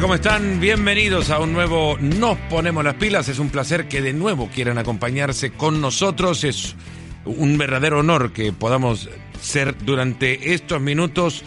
¿cómo 0.00 0.14
están? 0.14 0.60
Bienvenidos 0.60 1.30
a 1.30 1.40
un 1.40 1.52
nuevo 1.52 1.96
Nos 2.00 2.38
Ponemos 2.50 2.84
las 2.84 2.94
Pilas. 2.94 3.28
Es 3.28 3.38
un 3.38 3.50
placer 3.50 3.88
que 3.88 4.00
de 4.00 4.12
nuevo 4.12 4.48
quieran 4.48 4.78
acompañarse 4.78 5.50
con 5.50 5.80
nosotros. 5.80 6.44
Es 6.44 6.76
un 7.24 7.58
verdadero 7.58 8.00
honor 8.00 8.32
que 8.32 8.52
podamos 8.52 9.08
ser 9.40 9.76
durante 9.84 10.52
estos 10.54 10.80
minutos 10.80 11.42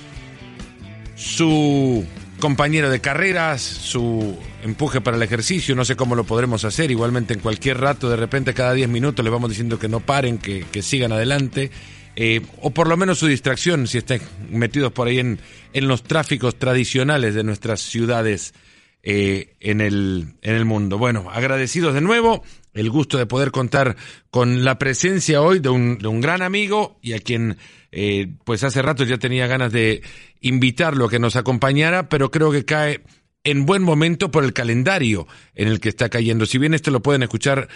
su 1.15 2.05
compañero 2.39 2.89
de 2.89 2.99
carreras, 2.99 3.61
su 3.61 4.37
empuje 4.63 4.99
para 4.99 5.17
el 5.17 5.23
ejercicio, 5.23 5.75
no 5.75 5.85
sé 5.85 5.95
cómo 5.95 6.15
lo 6.15 6.25
podremos 6.25 6.65
hacer, 6.65 6.91
igualmente 6.91 7.33
en 7.33 7.39
cualquier 7.39 7.79
rato, 7.79 8.09
de 8.09 8.15
repente 8.15 8.53
cada 8.53 8.73
10 8.73 8.89
minutos 8.89 9.23
le 9.23 9.31
vamos 9.31 9.49
diciendo 9.49 9.79
que 9.79 9.87
no 9.87 9.99
paren, 9.99 10.39
que 10.39 10.81
sigan 10.81 11.11
adelante. 11.11 11.71
Eh, 12.15 12.41
o 12.61 12.71
por 12.71 12.87
lo 12.87 12.97
menos 12.97 13.19
su 13.19 13.27
distracción 13.27 13.87
si 13.87 13.97
están 13.97 14.19
metidos 14.49 14.91
por 14.91 15.07
ahí 15.07 15.19
en, 15.19 15.39
en 15.73 15.87
los 15.87 16.03
tráficos 16.03 16.57
tradicionales 16.57 17.35
de 17.35 17.43
nuestras 17.43 17.81
ciudades 17.81 18.53
eh, 19.03 19.55
en, 19.59 19.81
el, 19.81 20.33
en 20.41 20.55
el 20.55 20.65
mundo. 20.65 20.97
Bueno, 20.97 21.29
agradecidos 21.31 21.93
de 21.93 22.01
nuevo, 22.01 22.43
el 22.73 22.89
gusto 22.89 23.17
de 23.17 23.25
poder 23.25 23.51
contar 23.51 23.95
con 24.29 24.63
la 24.63 24.77
presencia 24.77 25.41
hoy 25.41 25.59
de 25.59 25.69
un, 25.69 25.97
de 25.97 26.07
un 26.07 26.21
gran 26.21 26.41
amigo 26.41 26.99
y 27.01 27.13
a 27.13 27.19
quien 27.19 27.57
eh, 27.91 28.27
pues 28.43 28.63
hace 28.63 28.81
rato 28.81 29.03
ya 29.03 29.17
tenía 29.17 29.47
ganas 29.47 29.71
de 29.71 30.03
invitarlo 30.39 31.05
a 31.05 31.09
que 31.09 31.19
nos 31.19 31.35
acompañara, 31.35 32.09
pero 32.09 32.29
creo 32.29 32.51
que 32.51 32.63
cae 32.63 33.01
en 33.43 33.65
buen 33.65 33.81
momento 33.81 34.29
por 34.29 34.43
el 34.43 34.53
calendario 34.53 35.27
en 35.55 35.67
el 35.67 35.79
que 35.79 35.89
está 35.89 36.09
cayendo. 36.09 36.45
Si 36.45 36.57
bien 36.57 36.73
esto 36.73 36.91
lo 36.91 37.01
pueden 37.01 37.23
escuchar 37.23 37.69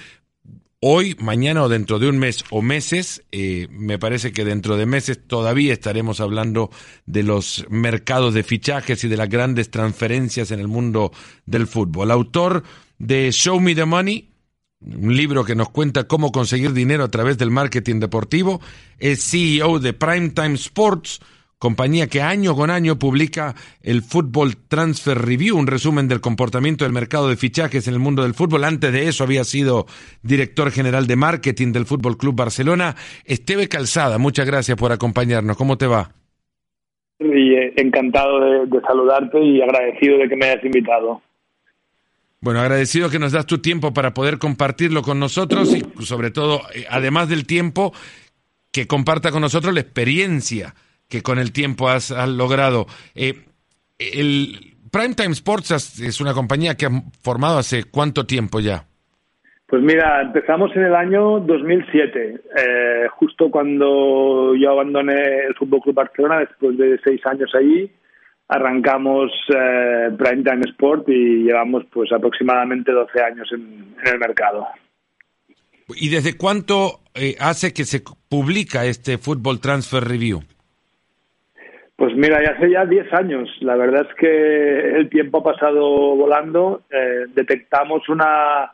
hoy, 0.79 1.15
mañana 1.19 1.63
o 1.63 1.69
dentro 1.69 1.99
de 1.99 2.09
un 2.09 2.17
mes 2.17 2.43
o 2.49 2.61
meses. 2.61 3.23
Eh, 3.31 3.67
me 3.71 3.99
parece 3.99 4.31
que 4.31 4.45
dentro 4.45 4.77
de 4.77 4.85
meses 4.85 5.19
todavía 5.27 5.73
estaremos 5.73 6.19
hablando 6.19 6.69
de 7.05 7.23
los 7.23 7.65
mercados 7.69 8.33
de 8.33 8.43
fichajes 8.43 9.03
y 9.03 9.07
de 9.07 9.17
las 9.17 9.29
grandes 9.29 9.71
transferencias 9.71 10.51
en 10.51 10.59
el 10.59 10.67
mundo 10.67 11.11
del 11.45 11.67
fútbol. 11.67 12.11
Autor 12.11 12.63
de 12.97 13.31
Show 13.31 13.59
Me 13.59 13.75
the 13.75 13.85
Money, 13.85 14.29
un 14.81 15.15
libro 15.15 15.43
que 15.43 15.55
nos 15.55 15.69
cuenta 15.69 16.05
cómo 16.05 16.31
conseguir 16.31 16.73
dinero 16.73 17.03
a 17.03 17.11
través 17.11 17.37
del 17.37 17.51
marketing 17.51 17.99
deportivo, 17.99 18.61
es 18.99 19.23
CEO 19.23 19.79
de 19.79 19.93
Primetime 19.93 20.53
Sports, 20.55 21.19
compañía 21.57 22.07
que 22.07 22.21
año 22.21 22.55
con 22.55 22.69
año 22.69 22.97
publica 22.99 23.55
el 23.81 24.01
Football 24.01 24.55
Transfer 24.67 25.17
Review, 25.17 25.57
un 25.57 25.67
resumen 25.67 26.07
del 26.07 26.21
comportamiento 26.21 26.85
del 26.85 26.93
mercado 26.93 27.29
de 27.29 27.37
fichajes 27.37 27.87
en 27.87 27.93
el 27.93 27.99
mundo 27.99 28.23
del 28.23 28.33
fútbol. 28.33 28.63
Antes 28.63 28.91
de 28.91 29.07
eso 29.07 29.23
había 29.23 29.43
sido 29.43 29.85
director 30.21 30.71
general 30.71 31.07
de 31.07 31.15
marketing 31.15 31.71
del 31.71 31.85
Fútbol 31.85 32.17
Club 32.17 32.35
Barcelona. 32.35 32.95
Esteve 33.25 33.67
Calzada, 33.67 34.17
muchas 34.17 34.45
gracias 34.45 34.77
por 34.77 34.91
acompañarnos. 34.91 35.57
¿Cómo 35.57 35.77
te 35.77 35.87
va? 35.87 36.11
Y 37.19 37.55
encantado 37.77 38.39
de, 38.41 38.65
de 38.65 38.81
saludarte 38.81 39.41
y 39.41 39.61
agradecido 39.61 40.17
de 40.17 40.27
que 40.27 40.35
me 40.35 40.47
hayas 40.47 40.63
invitado. 40.65 41.21
Bueno, 42.41 42.59
agradecido 42.59 43.09
que 43.09 43.17
nos 43.17 43.31
das 43.31 43.47
tu 43.47 43.59
tiempo 43.59 43.93
para 43.93 44.13
poder 44.13 44.37
compartirlo 44.37 45.01
con 45.01 45.19
nosotros 45.19 45.75
y 45.75 46.03
sobre 46.03 46.29
todo, 46.29 46.61
eh, 46.75 46.85
además 46.91 47.27
del 47.27 47.47
tiempo, 47.47 47.91
que 48.71 48.85
comparta 48.85 49.31
con 49.31 49.41
nosotros 49.41 49.73
la 49.73 49.79
experiencia 49.79 50.75
que 51.09 51.21
con 51.21 51.39
el 51.39 51.51
tiempo 51.51 51.89
has, 51.89 52.11
has 52.11 52.29
logrado. 52.29 52.87
Eh, 53.15 53.45
el 53.99 54.75
Primetime 54.91 55.31
Sports 55.31 55.99
es 56.01 56.21
una 56.21 56.33
compañía 56.33 56.75
que 56.75 56.85
ha 56.85 56.91
formado 57.21 57.57
hace 57.57 57.83
cuánto 57.83 58.25
tiempo 58.25 58.59
ya. 58.59 58.85
Pues 59.67 59.81
mira, 59.81 60.21
empezamos 60.21 60.75
en 60.75 60.83
el 60.83 60.95
año 60.95 61.39
2007, 61.39 62.41
eh, 62.55 63.07
justo 63.15 63.49
cuando 63.49 64.53
yo 64.55 64.71
abandoné 64.71 65.47
el 65.47 65.55
Fútbol 65.55 65.81
Club 65.81 65.95
Barcelona 65.95 66.39
después 66.39 66.77
de 66.77 66.99
seis 67.03 67.19
años 67.25 67.49
allí. 67.55 67.91
Arrancamos 68.47 69.31
eh, 69.49 70.11
Primetime 70.15 70.61
Sport 70.69 71.09
y 71.09 71.45
llevamos 71.45 71.83
pues 71.91 72.11
aproximadamente 72.11 72.91
12 72.91 73.21
años 73.23 73.49
en, 73.51 73.95
en 74.05 74.13
el 74.13 74.19
mercado. 74.19 74.67
¿Y 75.95 76.09
desde 76.09 76.37
cuánto 76.37 77.01
eh, 77.15 77.35
hace 77.39 77.73
que 77.73 77.85
se 77.85 78.03
publica 78.29 78.85
este 78.85 79.17
Football 79.17 79.59
Transfer 79.61 80.03
Review? 80.03 80.43
Pues 81.97 82.13
mira, 82.15 82.43
ya 82.43 82.51
hace 82.51 82.69
ya 82.69 82.85
10 82.85 83.13
años. 83.13 83.49
La 83.61 83.75
verdad 83.75 84.05
es 84.09 84.15
que 84.15 84.97
el 84.97 85.09
tiempo 85.09 85.39
ha 85.39 85.53
pasado 85.53 85.81
volando. 86.15 86.81
Eh, 86.91 87.25
detectamos 87.33 88.07
una, 88.09 88.71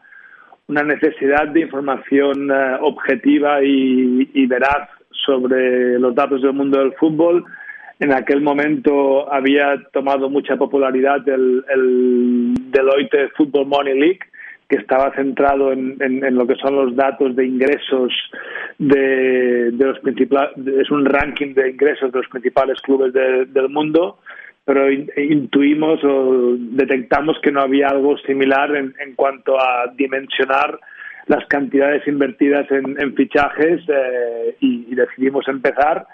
una 0.67 0.83
necesidad 0.83 1.47
de 1.49 1.61
información 1.61 2.49
eh, 2.49 2.77
objetiva 2.81 3.63
y, 3.63 4.27
y, 4.33 4.45
veraz 4.47 4.89
sobre 5.11 5.99
los 5.99 6.15
datos 6.15 6.41
del 6.41 6.53
mundo 6.53 6.79
del 6.79 6.93
fútbol. 6.93 7.45
En 7.99 8.11
aquel 8.11 8.41
momento 8.41 9.31
había 9.31 9.79
tomado 9.93 10.27
mucha 10.27 10.55
popularidad 10.55 11.27
el, 11.29 11.63
el 11.69 12.53
Deloitte 12.71 13.31
Football 13.37 13.67
Money 13.67 13.99
League, 13.99 14.19
que 14.71 14.77
estaba 14.77 15.13
centrado 15.13 15.73
en, 15.73 15.97
en, 15.99 16.23
en, 16.23 16.35
lo 16.35 16.47
que 16.47 16.55
son 16.55 16.77
los 16.77 16.95
datos 16.95 17.35
de 17.35 17.45
ingresos 17.45 18.13
de, 18.79 19.69
de 19.71 19.85
los 19.85 19.99
principales, 19.99 20.51
es 20.79 20.89
un 20.89 21.03
ranking 21.03 21.53
de 21.53 21.71
ingresos 21.71 22.09
de 22.09 22.19
los 22.19 22.29
principales 22.29 22.79
clubes 22.79 23.11
de, 23.11 23.47
del 23.47 23.67
mundo, 23.67 24.19
pero 24.63 24.89
intuimos 24.89 26.01
o 26.05 26.55
detectamos 26.57 27.37
que 27.43 27.51
no 27.51 27.59
había 27.59 27.89
algo 27.89 28.17
similar 28.19 28.73
en, 28.73 28.93
en 29.05 29.13
cuanto 29.15 29.59
a 29.59 29.91
dimensionar 29.93 30.79
las 31.27 31.45
cantidades 31.47 32.07
invertidas 32.07 32.65
en, 32.71 33.13
fichajes 33.13 33.81
eh, 33.89 34.55
y, 34.61 34.87
y, 34.89 34.95
decidimos 34.95 35.49
empezar 35.49 36.07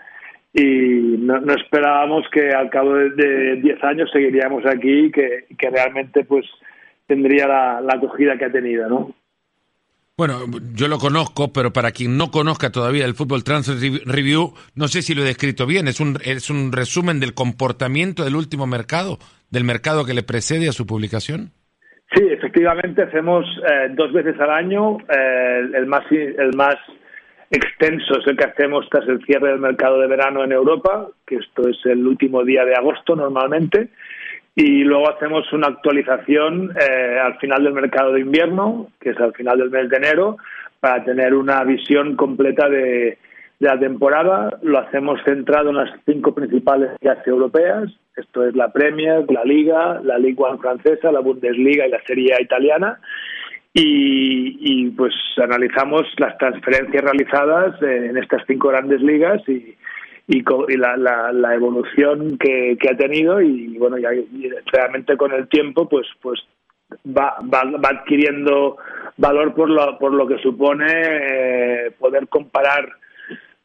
y 0.51 1.15
no, 1.19 1.39
no, 1.41 1.53
esperábamos 1.53 2.27
que 2.31 2.49
al 2.49 2.71
cabo 2.71 2.95
de 2.95 3.57
10 3.57 3.83
años 3.83 4.09
seguiríamos 4.11 4.65
aquí 4.65 5.11
que, 5.11 5.45
que 5.55 5.69
realmente 5.69 6.23
pues 6.23 6.47
tendría 7.07 7.47
la, 7.47 7.81
la 7.81 7.93
acogida 7.95 8.37
que 8.37 8.45
ha 8.45 8.51
tenido, 8.51 8.87
¿no? 8.87 9.15
Bueno, 10.17 10.45
yo 10.73 10.87
lo 10.87 10.97
conozco, 10.97 11.53
pero 11.53 11.71
para 11.71 11.91
quien 11.91 12.17
no 12.17 12.31
conozca 12.31 12.71
todavía 12.71 13.05
el 13.05 13.13
Fútbol 13.13 13.43
Transfer 13.43 13.77
Review, 14.03 14.51
no 14.73 14.87
sé 14.87 15.03
si 15.03 15.13
lo 15.13 15.21
he 15.21 15.25
descrito 15.25 15.67
bien, 15.67 15.87
es 15.87 15.99
un, 15.99 16.17
es 16.25 16.49
un 16.49 16.71
resumen 16.71 17.19
del 17.19 17.35
comportamiento 17.35 18.23
del 18.23 18.35
último 18.35 18.65
mercado, 18.65 19.19
del 19.51 19.63
mercado 19.63 20.05
que 20.05 20.15
le 20.15 20.23
precede 20.23 20.69
a 20.69 20.71
su 20.71 20.87
publicación. 20.87 21.51
Sí, 22.15 22.23
efectivamente, 22.31 23.03
hacemos 23.03 23.45
eh, 23.69 23.89
dos 23.91 24.11
veces 24.11 24.39
al 24.39 24.49
año, 24.49 24.97
eh, 25.01 25.69
el, 25.75 25.85
más, 25.85 26.03
el 26.11 26.55
más 26.55 26.77
extenso 27.51 28.19
es 28.19 28.25
el 28.25 28.37
que 28.37 28.45
hacemos 28.45 28.89
tras 28.89 29.07
el 29.07 29.23
cierre 29.23 29.49
del 29.49 29.59
mercado 29.59 29.99
de 29.99 30.07
verano 30.07 30.43
en 30.43 30.51
Europa, 30.51 31.09
que 31.27 31.35
esto 31.35 31.69
es 31.69 31.77
el 31.85 32.07
último 32.07 32.43
día 32.43 32.65
de 32.65 32.73
agosto 32.73 33.15
normalmente, 33.15 33.89
y 34.59 34.83
luego 34.83 35.07
hacemos 35.07 35.53
una 35.53 35.67
actualización 35.67 36.71
eh, 36.71 37.19
al 37.19 37.37
final 37.37 37.63
del 37.63 37.73
mercado 37.73 38.13
de 38.13 38.21
invierno, 38.21 38.87
que 38.99 39.11
es 39.11 39.19
al 39.19 39.31
final 39.33 39.59
del 39.59 39.69
mes 39.69 39.87
de 39.87 39.97
enero, 39.97 40.37
para 40.79 41.03
tener 41.05 41.35
una 41.35 41.63
visión 41.63 42.15
completa 42.15 42.67
de, 42.67 43.19
la 43.59 43.77
temporada. 43.79 44.57
Lo 44.63 44.79
hacemos 44.79 45.19
centrado 45.23 45.69
en 45.69 45.75
las 45.77 45.91
cinco 46.07 46.33
principales 46.33 46.89
ligas 46.99 47.25
europeas. 47.27 47.91
Esto 48.15 48.47
es 48.47 48.55
la 48.55 48.71
Premier, 48.71 49.25
la 49.31 49.43
Liga, 49.43 50.01
la 50.03 50.17
Ligue 50.17 50.41
1 50.43 50.57
francesa, 50.57 51.11
la 51.11 51.19
Bundesliga 51.19 51.85
y 51.85 51.91
la 51.91 52.01
Serie 52.07 52.35
italiana. 52.39 52.99
Y, 53.73 54.57
y, 54.59 54.89
pues 54.89 55.13
analizamos 55.37 56.01
las 56.17 56.35
transferencias 56.39 57.03
realizadas 57.03 57.79
en 57.83 58.17
estas 58.17 58.41
cinco 58.47 58.69
grandes 58.69 59.01
ligas 59.01 59.47
y, 59.47 59.75
y, 60.27 60.39
y 60.39 60.77
la, 60.77 60.97
la, 60.97 61.31
la, 61.31 61.55
evolución 61.55 62.37
que, 62.37 62.77
que, 62.79 62.89
ha 62.89 62.97
tenido 62.97 63.41
y 63.41 63.77
bueno 63.77 63.97
ya 63.97 64.09
realmente 64.71 65.15
con 65.15 65.31
el 65.31 65.47
tiempo 65.47 65.87
pues 65.87 66.05
pues 66.21 66.41
va, 67.05 67.37
va, 67.41 67.63
va 67.63 67.89
adquiriendo 67.89 68.77
valor 69.17 69.53
por 69.53 69.69
lo, 69.69 69.97
por 69.97 70.13
lo 70.13 70.27
que 70.27 70.37
supone 70.39 70.85
eh, 70.87 71.91
poder 71.97 72.27
comparar 72.27 72.89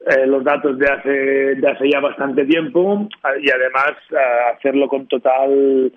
eh, 0.07 0.27
los 0.27 0.43
datos 0.45 0.79
de 0.79 0.87
hace 0.87 1.11
de 1.11 1.69
hace 1.69 1.91
ya 1.91 2.01
bastante 2.01 2.45
tiempo 2.45 3.09
y 3.41 3.51
además 3.51 3.93
eh, 4.11 4.57
hacerlo 4.57 4.89
con 4.89 5.07
total 5.07 5.93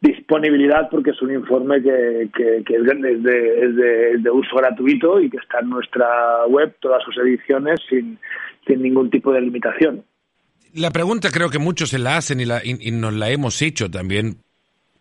disponibilidad 0.00 0.88
porque 0.90 1.10
es 1.10 1.20
un 1.22 1.32
informe 1.32 1.82
que, 1.82 2.30
que, 2.34 2.58
es, 2.58 2.84
de, 2.84 3.12
es, 3.12 3.22
de, 3.22 4.14
es, 4.14 4.22
de, 4.22 4.30
uso 4.30 4.56
gratuito 4.56 5.20
y 5.20 5.28
que 5.28 5.38
está 5.38 5.60
en 5.60 5.70
nuestra 5.70 6.46
web 6.46 6.76
todas 6.80 7.02
sus 7.02 7.16
ediciones 7.18 7.80
sin 7.88 8.18
sin 8.68 8.82
ningún 8.82 9.10
tipo 9.10 9.32
de 9.32 9.40
limitación. 9.40 10.04
La 10.74 10.90
pregunta 10.90 11.30
creo 11.32 11.50
que 11.50 11.58
muchos 11.58 11.88
se 11.88 11.98
la 11.98 12.18
hacen 12.18 12.40
y, 12.40 12.44
la, 12.44 12.64
y, 12.64 12.76
y 12.88 12.90
nos 12.92 13.14
la 13.14 13.30
hemos 13.30 13.60
hecho 13.62 13.90
también 13.90 14.42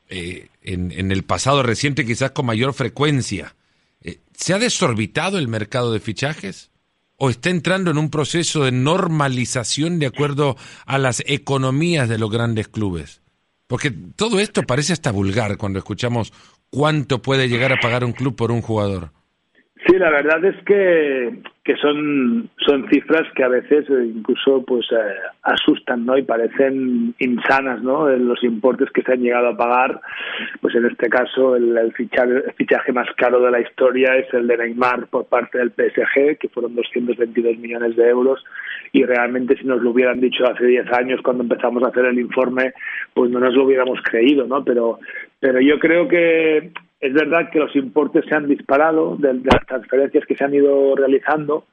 eh, 0.09 0.47
en, 0.63 0.91
en, 0.91 1.11
el 1.11 1.23
pasado 1.23 1.61
reciente, 1.61 2.05
quizás 2.05 2.31
con 2.31 2.45
mayor 2.45 2.73
frecuencia. 2.73 3.55
Eh, 4.01 4.19
¿Se 4.33 4.53
ha 4.53 4.59
desorbitado 4.59 5.37
el 5.37 5.49
mercado 5.49 5.91
de 5.91 5.99
fichajes? 5.99 6.71
¿O 7.17 7.29
está 7.29 7.49
entrando 7.49 7.91
en 7.91 7.97
un 7.97 8.09
proceso 8.09 8.63
de 8.63 8.71
normalización 8.71 9.99
de 9.99 10.05
acuerdo 10.05 10.55
a 10.85 10.97
las 10.97 11.21
economías 11.25 12.07
de 12.07 12.17
los 12.17 12.31
grandes 12.31 12.67
clubes? 12.69 13.21
Porque 13.67 13.91
todo 13.91 14.39
esto 14.39 14.63
parece 14.63 14.93
hasta 14.93 15.11
vulgar 15.11 15.57
cuando 15.57 15.79
escuchamos 15.79 16.33
cuánto 16.69 17.21
puede 17.21 17.49
llegar 17.49 17.73
a 17.73 17.79
pagar 17.79 18.03
un 18.03 18.13
club 18.13 18.35
por 18.35 18.51
un 18.51 18.61
jugador. 18.61 19.11
Sí, 19.87 19.97
la 19.97 20.09
verdad 20.09 20.43
es 20.43 20.55
que, 20.65 21.37
que 21.63 21.77
son, 21.77 22.49
son 22.57 22.89
cifras 22.89 23.23
que 23.33 23.43
a 23.43 23.47
veces 23.47 23.85
incluso 23.89 24.61
pues 24.65 24.85
eh, 24.91 25.15
asustan, 25.43 26.05
¿no? 26.05 26.17
Y 26.17 26.23
parecen 26.23 27.15
insanas, 27.19 27.81
¿no? 27.81 28.09
Los 28.09 28.43
importes 28.43 28.89
que 28.91 29.01
se 29.03 29.13
han 29.13 29.21
llegado 29.21 29.47
a 29.47 29.55
pagar, 29.55 30.01
pues 30.59 30.75
en 30.75 30.87
este 30.87 31.07
caso 31.07 31.55
el, 31.55 31.77
el, 31.77 31.93
fichaje, 31.93 32.33
el 32.33 32.53
fichaje 32.57 32.91
más 32.91 33.07
caro 33.15 33.39
de 33.39 33.49
la 33.49 33.61
historia 33.61 34.17
es 34.17 34.33
el 34.33 34.47
de 34.47 34.57
Neymar 34.57 35.07
por 35.07 35.25
parte 35.27 35.57
del 35.57 35.71
PSG, 35.71 36.37
que 36.37 36.49
fueron 36.49 36.75
222 36.75 37.57
millones 37.57 37.95
de 37.95 38.09
euros 38.09 38.43
y 38.91 39.05
realmente 39.05 39.55
si 39.55 39.63
nos 39.63 39.81
lo 39.81 39.91
hubieran 39.91 40.19
dicho 40.19 40.45
hace 40.45 40.65
10 40.65 40.91
años 40.91 41.21
cuando 41.23 41.43
empezamos 41.43 41.83
a 41.83 41.87
hacer 41.87 42.05
el 42.05 42.19
informe, 42.19 42.73
pues 43.13 43.31
no 43.31 43.39
nos 43.39 43.53
lo 43.53 43.63
hubiéramos 43.63 44.01
creído, 44.01 44.47
¿no? 44.47 44.65
Pero, 44.65 44.99
pero 45.39 45.61
yo 45.61 45.79
creo 45.79 46.09
que 46.09 46.71
es 46.99 47.13
verdad 47.13 47.49
que 47.51 47.59
los 47.59 47.75
importes 47.75 48.25
se 48.27 48.35
han 48.35 48.47
disparado 48.47 49.15
de, 49.17 49.33
las 49.33 49.65
transferencias 49.67 50.25
que 50.25 50.35
se 50.35 50.43
han 50.43 50.53
ido 50.53 50.95
realizando, 50.95 51.65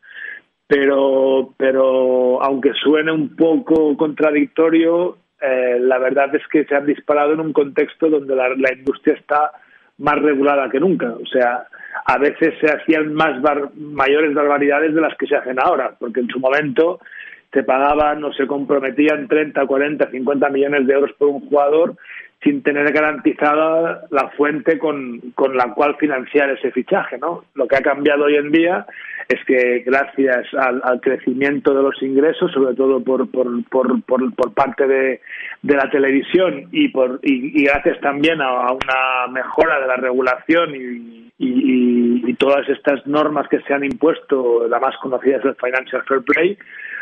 pero, 0.67 1.55
pero 1.57 2.43
aunque 2.43 2.73
suene 2.75 3.13
un 3.13 3.35
poco 3.35 3.97
contradictorio, 3.97 5.19
eh, 5.41 5.79
la 5.81 5.99
verdad 5.99 6.35
es 6.35 6.47
que 6.49 6.65
se 6.65 6.75
han 6.75 6.87
disparado 6.87 7.33
en 7.33 7.41
un 7.41 7.53
contexto 7.53 8.09
donde 8.09 8.35
la, 8.35 8.49
la 8.51 8.73
industria 8.73 9.15
está 9.15 9.53
más 9.99 10.21
regulada 10.21 10.69
que 10.71 10.81
nunca. 10.81 11.15
O 11.15 11.27
sea, 11.27 11.67
a 12.07 12.19
veces 12.19 12.55
se 12.61 12.67
hacían 12.67 13.15
más 13.15 13.41
mayores 13.77 14.35
barbaridades 14.35 14.95
de 14.95 15.01
las 15.01 15.17
que 15.17 15.27
se 15.27 15.37
hacen 15.37 15.59
ahora, 15.61 15.95
porque 15.99 16.21
en 16.21 16.29
su 16.29 16.39
momento 16.41 17.01
se 17.53 17.63
pagaban 17.63 18.23
o 18.25 18.33
se 18.33 18.47
comprometían 18.47 19.29
30, 19.29 19.65
40, 19.65 20.11
50 20.11 20.49
millones 20.51 20.87
de 20.87 20.95
euros 20.95 21.13
por 21.17 21.29
un 21.29 21.49
jugador 21.49 21.97
sin 22.45 22.63
tener 22.63 22.93
garantizada 22.93 24.03
la 24.11 24.29
fuente 24.37 24.79
con, 24.79 25.21
con, 25.35 25.57
la 25.57 25.73
cual 25.73 25.97
financiar 25.97 26.51
ese 26.51 26.71
fichaje, 26.71 27.19
¿no? 27.19 27.45
Lo 27.55 27.67
que 27.67 27.77
ha 27.77 27.81
cambiado 27.81 28.25
hoy 28.25 28.37
en 28.37 28.53
día 28.53 28.87
es 29.29 29.43
que 29.47 29.83
gracias 29.85 30.47
al, 30.55 31.01
crecimiento 31.01 31.75
de 31.75 31.83
los 31.83 32.01
ingresos, 32.03 32.53
sobre 32.53 32.75
todo 32.75 33.03
por, 33.03 33.31
por, 33.31 33.49
por, 33.71 34.05
por 34.05 34.55
parte 34.55 34.87
de, 34.87 35.21
de, 35.63 35.75
la 35.75 35.89
televisión 35.91 36.69
y, 36.71 36.89
por, 36.89 37.19
y, 37.23 37.65
gracias 37.65 37.99
también 38.01 38.43
a, 38.43 38.71
una 38.73 39.33
mejora 39.33 39.81
de 39.81 39.87
la 39.87 39.97
regulación 39.97 40.77
y, 40.77 41.33
y 41.39 42.35
todas 42.35 42.69
estas 42.69 43.07
normas 43.07 43.49
que 43.49 43.61
se 43.61 43.73
han 43.73 43.85
impuesto, 43.85 44.69
la 44.69 44.79
más 44.79 44.97
conocida 44.99 45.39
es 45.39 45.45
el 45.45 45.57
Financial 45.57 46.03
Fair 46.07 46.23
Play, 46.23 46.59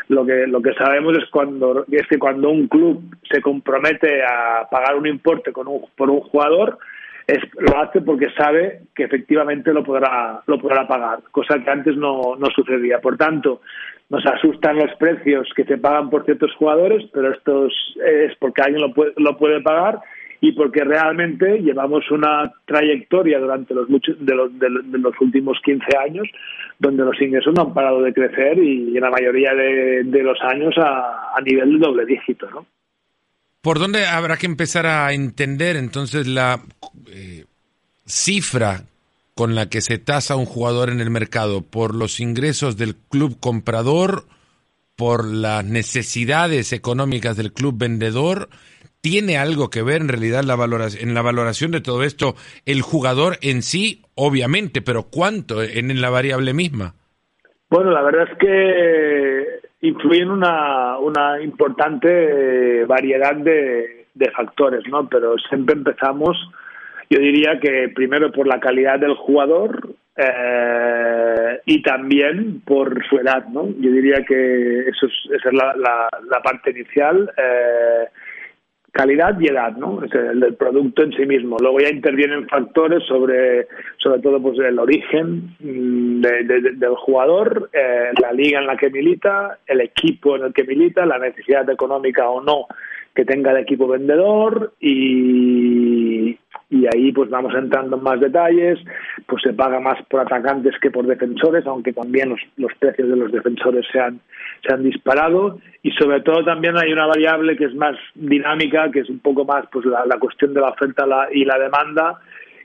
lo 0.09 0.25
que 0.25 0.47
lo 0.47 0.61
que 0.61 0.73
sabemos 0.73 1.17
es 1.17 1.29
cuando 1.29 1.85
es 1.89 2.07
que 2.07 2.19
cuando 2.19 2.49
un 2.49 2.67
club 2.67 3.15
se 3.31 3.41
compromete 3.41 4.23
a 4.23 4.67
pagar 4.69 4.95
un 4.95 5.07
importe 5.07 5.51
con 5.51 5.67
un, 5.67 5.85
por 5.95 6.09
un 6.09 6.21
jugador 6.21 6.77
es, 7.25 7.39
lo 7.57 7.79
hace 7.79 8.01
porque 8.01 8.29
sabe 8.37 8.81
que 8.93 9.03
efectivamente 9.03 9.73
lo 9.73 9.83
podrá 9.83 10.41
lo 10.45 10.59
podrá 10.59 10.87
pagar 10.87 11.19
cosa 11.31 11.59
que 11.63 11.69
antes 11.69 11.95
no, 11.95 12.35
no 12.37 12.47
sucedía. 12.55 12.99
Por 12.99 13.17
tanto 13.17 13.61
nos 14.09 14.25
asustan 14.25 14.77
los 14.77 14.93
precios 14.97 15.49
que 15.55 15.63
se 15.63 15.77
pagan 15.77 16.09
por 16.09 16.25
ciertos 16.25 16.53
jugadores 16.55 17.03
pero 17.13 17.31
esto 17.31 17.67
es 17.67 18.35
porque 18.39 18.61
alguien 18.61 18.81
lo 18.81 18.93
puede, 18.93 19.13
lo 19.17 19.37
puede 19.37 19.61
pagar 19.61 19.99
y 20.43 20.51
porque 20.51 20.83
realmente 20.83 21.59
llevamos 21.61 22.03
una 22.11 22.51
trayectoria 22.65 23.39
durante 23.39 23.73
los 23.73 23.87
muchos 23.89 24.17
de 24.19 24.35
los, 24.35 25.21
últimos 25.21 25.57
15 25.63 25.85
años 26.05 26.27
donde 26.79 27.05
los 27.05 27.19
ingresos 27.21 27.53
no 27.55 27.61
han 27.61 27.73
parado 27.73 28.01
de 28.01 28.13
crecer 28.13 28.57
y 28.57 28.93
en 28.93 29.01
la 29.01 29.09
mayoría 29.09 29.53
de, 29.53 30.03
los 30.21 30.37
años 30.41 30.75
a, 30.77 31.31
a, 31.33 31.41
nivel 31.41 31.79
doble 31.79 32.05
dígito, 32.05 32.49
¿no? 32.51 32.65
¿Por 33.61 33.79
dónde 33.79 34.05
habrá 34.05 34.35
que 34.35 34.45
empezar 34.45 34.85
a 34.85 35.13
entender 35.13 35.77
entonces 35.77 36.27
la 36.27 36.59
eh, 37.07 37.45
cifra 38.05 38.81
con 39.35 39.55
la 39.55 39.69
que 39.69 39.79
se 39.79 39.97
tasa 39.97 40.35
un 40.35 40.45
jugador 40.45 40.89
en 40.89 40.99
el 40.99 41.09
mercado? 41.09 41.61
¿Por 41.61 41.95
los 41.95 42.19
ingresos 42.19 42.75
del 42.75 42.97
club 42.97 43.39
comprador? 43.39 44.25
¿Por 44.97 45.25
las 45.25 45.63
necesidades 45.63 46.73
económicas 46.73 47.37
del 47.37 47.53
club 47.53 47.77
vendedor? 47.77 48.49
¿Tiene 49.03 49.37
algo 49.37 49.69
que 49.69 49.83
ver 49.83 50.01
en 50.01 50.07
realidad 50.07 50.43
la 50.45 50.55
en 50.97 51.13
la 51.13 51.21
valoración 51.21 51.71
de 51.71 51.81
todo 51.81 52.03
esto 52.03 52.35
el 52.65 52.81
jugador 52.81 53.33
en 53.41 53.61
sí? 53.61 54.01
Obviamente, 54.15 54.81
pero 54.81 55.07
¿cuánto 55.11 55.61
en, 55.61 55.91
en 55.91 55.99
la 55.99 56.09
variable 56.09 56.53
misma? 56.53 56.93
Bueno, 57.69 57.91
la 57.91 58.01
verdad 58.01 58.29
es 58.31 58.37
que 58.37 59.59
influyen 59.81 60.31
una, 60.31 60.97
una 60.99 61.41
importante 61.41 62.07
eh, 62.07 62.85
variedad 62.85 63.35
de, 63.35 64.05
de 64.13 64.31
factores, 64.31 64.87
¿no? 64.87 65.09
Pero 65.09 65.35
siempre 65.49 65.75
empezamos, 65.75 66.37
yo 67.09 67.19
diría 67.19 67.59
que 67.59 67.91
primero 67.93 68.31
por 68.31 68.47
la 68.47 68.61
calidad 68.61 68.99
del 68.99 69.15
jugador, 69.15 69.89
eh, 70.15 71.59
y 71.65 71.81
también 71.81 72.61
por 72.61 73.05
su 73.09 73.17
edad, 73.17 73.47
¿no? 73.47 73.67
Yo 73.67 73.91
diría 73.91 74.23
que 74.25 74.79
eso 74.87 75.07
es, 75.07 75.13
esa 75.37 75.49
es 75.49 75.53
la, 75.55 75.75
la, 75.75 76.07
la 76.31 76.41
parte 76.41 76.71
inicial. 76.71 77.29
Eh, 77.35 78.07
calidad 78.93 79.37
y 79.39 79.47
edad, 79.47 79.75
¿no? 79.75 80.03
Es 80.03 80.13
el 80.13 80.39
del 80.39 80.53
producto 80.53 81.03
en 81.03 81.11
sí 81.13 81.25
mismo. 81.25 81.57
Luego 81.59 81.79
ya 81.79 81.89
intervienen 81.89 82.47
factores 82.47 83.03
sobre, 83.07 83.67
sobre 83.97 84.21
todo, 84.21 84.39
pues 84.39 84.57
el 84.59 84.77
origen 84.77 85.55
mm, 85.59 86.21
de, 86.21 86.43
de, 86.43 86.61
del 86.73 86.95
jugador, 86.95 87.71
eh, 87.73 88.11
la 88.21 88.31
liga 88.31 88.59
en 88.59 88.67
la 88.67 88.77
que 88.77 88.91
milita, 88.91 89.57
el 89.65 89.81
equipo 89.81 90.35
en 90.35 90.43
el 90.43 90.53
que 90.53 90.63
milita, 90.63 91.05
la 91.07 91.17
necesidad 91.17 91.67
económica 91.69 92.29
o 92.29 92.41
no 92.41 92.67
que 93.15 93.25
tenga 93.25 93.51
el 93.51 93.57
equipo 93.57 93.87
vendedor 93.87 94.73
y, 94.79 95.72
y 96.83 96.87
ahí 96.95 97.11
pues 97.11 97.29
vamos 97.29 97.53
entrando 97.55 97.97
en 97.97 98.03
más 98.03 98.19
detalles, 98.19 98.79
pues 99.25 99.41
se 99.41 99.53
paga 99.53 99.79
más 99.79 100.01
por 100.09 100.21
atacantes 100.21 100.73
que 100.81 100.91
por 100.91 101.07
defensores, 101.07 101.65
aunque 101.65 101.93
también 101.93 102.35
los, 102.57 102.73
precios 102.79 103.07
de 103.07 103.15
los 103.15 103.31
defensores 103.31 103.85
se 103.91 103.99
han, 103.99 104.19
se 104.67 104.73
han 104.73 104.83
disparado 104.83 105.59
y 105.81 105.91
sobre 105.91 106.21
todo 106.21 106.43
también 106.43 106.77
hay 106.77 106.91
una 106.91 107.05
variable 107.05 107.55
que 107.55 107.65
es 107.65 107.75
más 107.75 107.95
dinámica, 108.15 108.91
que 108.91 108.99
es 108.99 109.09
un 109.09 109.19
poco 109.19 109.45
más 109.45 109.65
pues 109.71 109.85
la, 109.85 110.05
la 110.05 110.19
cuestión 110.19 110.53
de 110.53 110.61
la 110.61 110.69
oferta 110.69 111.05
y 111.31 111.45
la 111.45 111.57
demanda 111.57 112.19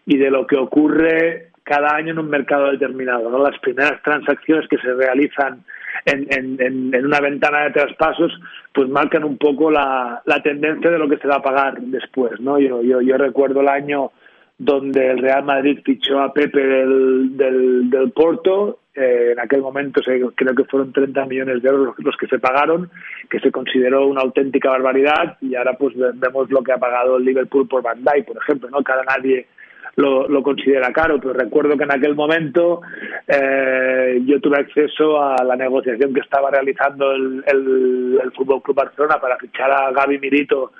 y 0.06 0.17
de 0.17 0.31
lo 0.31 0.47
que 0.47 0.56
ocurre 0.56 1.50
cada 1.62 1.94
año 1.94 2.12
en 2.12 2.19
un 2.19 2.31
mercado 2.31 2.70
determinado, 2.70 3.31
¿no? 3.31 3.43
Las 3.43 3.59
primeras 3.61 4.03
transacciones 4.03 4.67
que 4.69 4.79
se 4.79 4.94
realizan 4.94 5.65
en, 6.05 7.05
una 7.05 7.21
ventana 7.21 7.65
de 7.65 7.71
traspasos, 7.71 8.33
pues 8.73 8.89
marcan 8.89 9.25
un 9.25 9.39
poco 9.39 9.71
la, 9.71 10.23
la 10.25 10.43
tendencia 10.43 10.91
de 10.91 10.99
lo 10.99 11.09
que 11.09 11.19
se 11.19 11.29
va 11.29 11.37
a 11.37 11.43
pagar 11.43 11.81
después, 11.81 12.41
¿no? 12.41 12.59
Yo, 12.59 12.83
yo, 12.83 13.00
yo 13.00 13.17
recuerdo 13.17 13.61
el 13.61 13.69
año 13.69 14.12
donde 14.59 15.06
el 15.06 15.19
Real 15.19 15.45
Madrid 15.45 15.79
fichó 15.85 16.21
a 16.21 16.33
Pepe 16.33 16.61
del, 16.61 17.37
del, 17.37 18.11
Porto, 18.12 18.81
eh, 18.93 19.31
en 19.33 19.39
aquel 19.39 19.62
momento 19.62 20.03
se, 20.03 20.21
creo 20.35 20.55
que 20.55 20.65
fueron 20.65 20.93
30 20.93 21.27
millones 21.27 21.62
de 21.62 21.69
euros 21.69 21.95
los 21.99 22.17
que 22.17 22.27
se 22.27 22.41
pagaron, 22.41 22.91
que 23.31 23.39
se 23.39 23.53
consideró 23.53 24.08
una 24.08 24.22
auténtica 24.22 24.70
barbaridad, 24.70 25.39
y 25.41 25.55
ahora 25.55 25.75
pues 25.75 25.94
vemos 25.96 26.51
lo 26.51 26.63
que 26.65 26.72
ha 26.72 26.79
pagado 26.79 27.17
el 27.17 27.25
Liverpool 27.25 27.69
por 27.69 27.82
Van 27.82 28.03
Dijk, 28.03 28.27
por 28.27 28.39
ejemplo, 28.39 28.69
¿no? 28.70 28.82
Cada 28.82 29.05
nadie 29.05 29.46
lo, 29.98 30.28
lo, 30.28 30.44
considera 30.44 30.93
caro, 30.93 31.19
pero 31.20 31.32
recuerdo 31.32 31.76
que 31.76 31.82
en 31.82 31.90
aquel 31.90 32.14
momento 32.14 32.82
eh, 33.26 34.20
yo 34.24 34.40
tuve 34.40 34.58
acceso 34.58 35.20
a 35.20 35.43
la 35.43 35.56
negociación 35.56 36.14
que 36.14 36.20
estaba 36.20 36.52
realizando 36.52 37.10
el, 37.10 37.43
el, 37.44 38.32
Fútbol 38.36 38.62
Club 38.62 38.76
Barcelona 38.76 39.19
para 39.20 39.36
fichar 39.38 39.72
a 39.72 39.90
Gaby 39.90 40.20
Mirito 40.20 40.70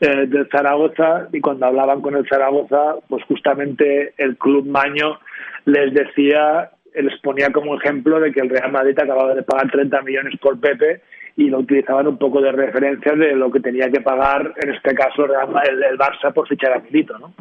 eh, 0.00 0.26
del 0.28 0.48
Zaragoza 0.48 1.26
y 1.32 1.40
cuando 1.40 1.66
hablaban 1.66 2.00
con 2.00 2.14
el 2.14 2.28
Zaragoza, 2.28 2.94
pues 3.08 3.24
justamente 3.24 4.14
el 4.16 4.36
club 4.36 4.64
Maño 4.64 5.18
les 5.64 5.92
decía, 5.92 6.70
les 6.94 7.20
ponía 7.20 7.50
como 7.50 7.74
ejemplo 7.74 8.20
de 8.20 8.30
que 8.30 8.40
el 8.40 8.48
Real 8.48 8.70
Madrid 8.70 8.96
acababa 8.96 9.34
de 9.34 9.42
pagar 9.42 9.72
30 9.72 10.02
millones 10.02 10.38
por 10.40 10.60
Pepe 10.60 11.00
y 11.34 11.50
lo 11.50 11.58
utilizaban 11.58 12.06
un 12.06 12.18
poco 12.18 12.40
de 12.40 12.52
referencia 12.52 13.12
de 13.16 13.34
lo 13.34 13.50
que 13.50 13.58
tenía 13.58 13.90
que 13.90 14.00
pagar, 14.00 14.54
en 14.62 14.72
este 14.72 14.94
caso, 14.94 15.24
el, 15.24 15.82
el 15.82 15.98
Barça 15.98 16.32
por 16.32 16.46
fichar 16.46 16.74
a 16.74 16.78
Milito, 16.78 17.18
¿no? 17.18 17.34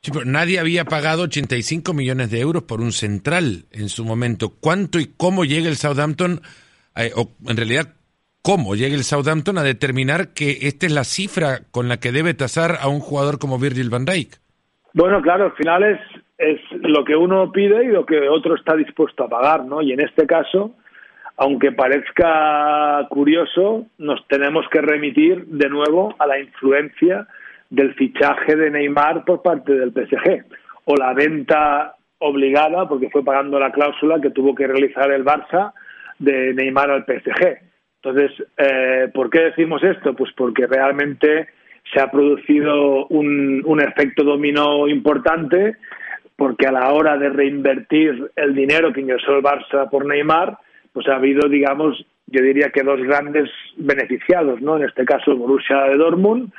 Sí, 0.00 0.12
pero 0.12 0.24
nadie 0.24 0.60
había 0.60 0.84
pagado 0.84 1.24
85 1.24 1.92
millones 1.92 2.30
de 2.30 2.40
euros 2.40 2.62
por 2.62 2.80
un 2.80 2.92
central 2.92 3.64
en 3.72 3.88
su 3.88 4.04
momento. 4.04 4.50
¿Cuánto 4.60 5.00
y 5.00 5.06
cómo 5.16 5.44
llega 5.44 5.68
el 5.68 5.74
Southampton, 5.74 6.40
eh, 6.96 7.10
o 7.16 7.30
en 7.48 7.56
realidad, 7.56 7.94
cómo 8.42 8.76
llega 8.76 8.94
el 8.94 9.02
Southampton 9.02 9.58
a 9.58 9.62
determinar 9.62 10.32
que 10.34 10.68
esta 10.68 10.86
es 10.86 10.92
la 10.92 11.04
cifra 11.04 11.60
con 11.72 11.88
la 11.88 11.98
que 11.98 12.12
debe 12.12 12.34
tasar 12.34 12.76
a 12.80 12.88
un 12.88 13.00
jugador 13.00 13.40
como 13.40 13.58
Virgil 13.58 13.90
van 13.90 14.04
Dijk? 14.04 14.36
Bueno, 14.94 15.20
claro, 15.20 15.46
al 15.46 15.56
final 15.56 15.82
es, 15.82 16.00
es 16.38 16.60
lo 16.80 17.04
que 17.04 17.16
uno 17.16 17.50
pide 17.50 17.84
y 17.84 17.88
lo 17.88 18.06
que 18.06 18.28
otro 18.28 18.54
está 18.54 18.76
dispuesto 18.76 19.24
a 19.24 19.28
pagar, 19.28 19.64
¿no? 19.64 19.82
Y 19.82 19.92
en 19.92 20.00
este 20.00 20.26
caso, 20.26 20.76
aunque 21.36 21.72
parezca 21.72 23.06
curioso, 23.10 23.86
nos 23.98 24.26
tenemos 24.28 24.64
que 24.70 24.80
remitir 24.80 25.44
de 25.46 25.68
nuevo 25.68 26.14
a 26.20 26.26
la 26.26 26.38
influencia 26.38 27.26
del 27.70 27.94
fichaje 27.94 28.56
de 28.56 28.70
Neymar 28.70 29.24
por 29.24 29.42
parte 29.42 29.72
del 29.72 29.92
PSG 29.92 30.44
o 30.84 30.96
la 30.96 31.12
venta 31.12 31.94
obligada, 32.18 32.88
porque 32.88 33.10
fue 33.10 33.24
pagando 33.24 33.60
la 33.60 33.72
cláusula 33.72 34.20
que 34.20 34.30
tuvo 34.30 34.54
que 34.54 34.66
realizar 34.66 35.10
el 35.12 35.24
Barça 35.24 35.72
de 36.18 36.54
Neymar 36.54 36.90
al 36.90 37.04
PSG. 37.04 37.58
Entonces, 38.02 38.32
eh, 38.56 39.08
¿por 39.12 39.30
qué 39.30 39.40
decimos 39.40 39.82
esto? 39.82 40.14
Pues 40.14 40.32
porque 40.36 40.66
realmente 40.66 41.48
se 41.92 42.00
ha 42.00 42.10
producido 42.10 43.06
un, 43.06 43.62
un 43.64 43.80
efecto 43.80 44.24
dominó 44.24 44.88
importante 44.88 45.76
porque 46.36 46.66
a 46.66 46.72
la 46.72 46.92
hora 46.92 47.16
de 47.16 47.30
reinvertir 47.30 48.30
el 48.36 48.54
dinero 48.54 48.92
que 48.92 49.00
ingresó 49.00 49.36
el 49.36 49.42
Barça 49.42 49.90
por 49.90 50.06
Neymar, 50.06 50.56
pues 50.92 51.08
ha 51.08 51.16
habido, 51.16 51.48
digamos, 51.48 52.04
yo 52.26 52.42
diría 52.42 52.70
que 52.70 52.84
dos 52.84 53.00
grandes 53.00 53.50
beneficiados, 53.76 54.60
¿no? 54.60 54.76
En 54.76 54.84
este 54.84 55.04
caso 55.04 55.36
Borussia 55.36 55.82
de 55.84 55.96
Dortmund, 55.96 56.52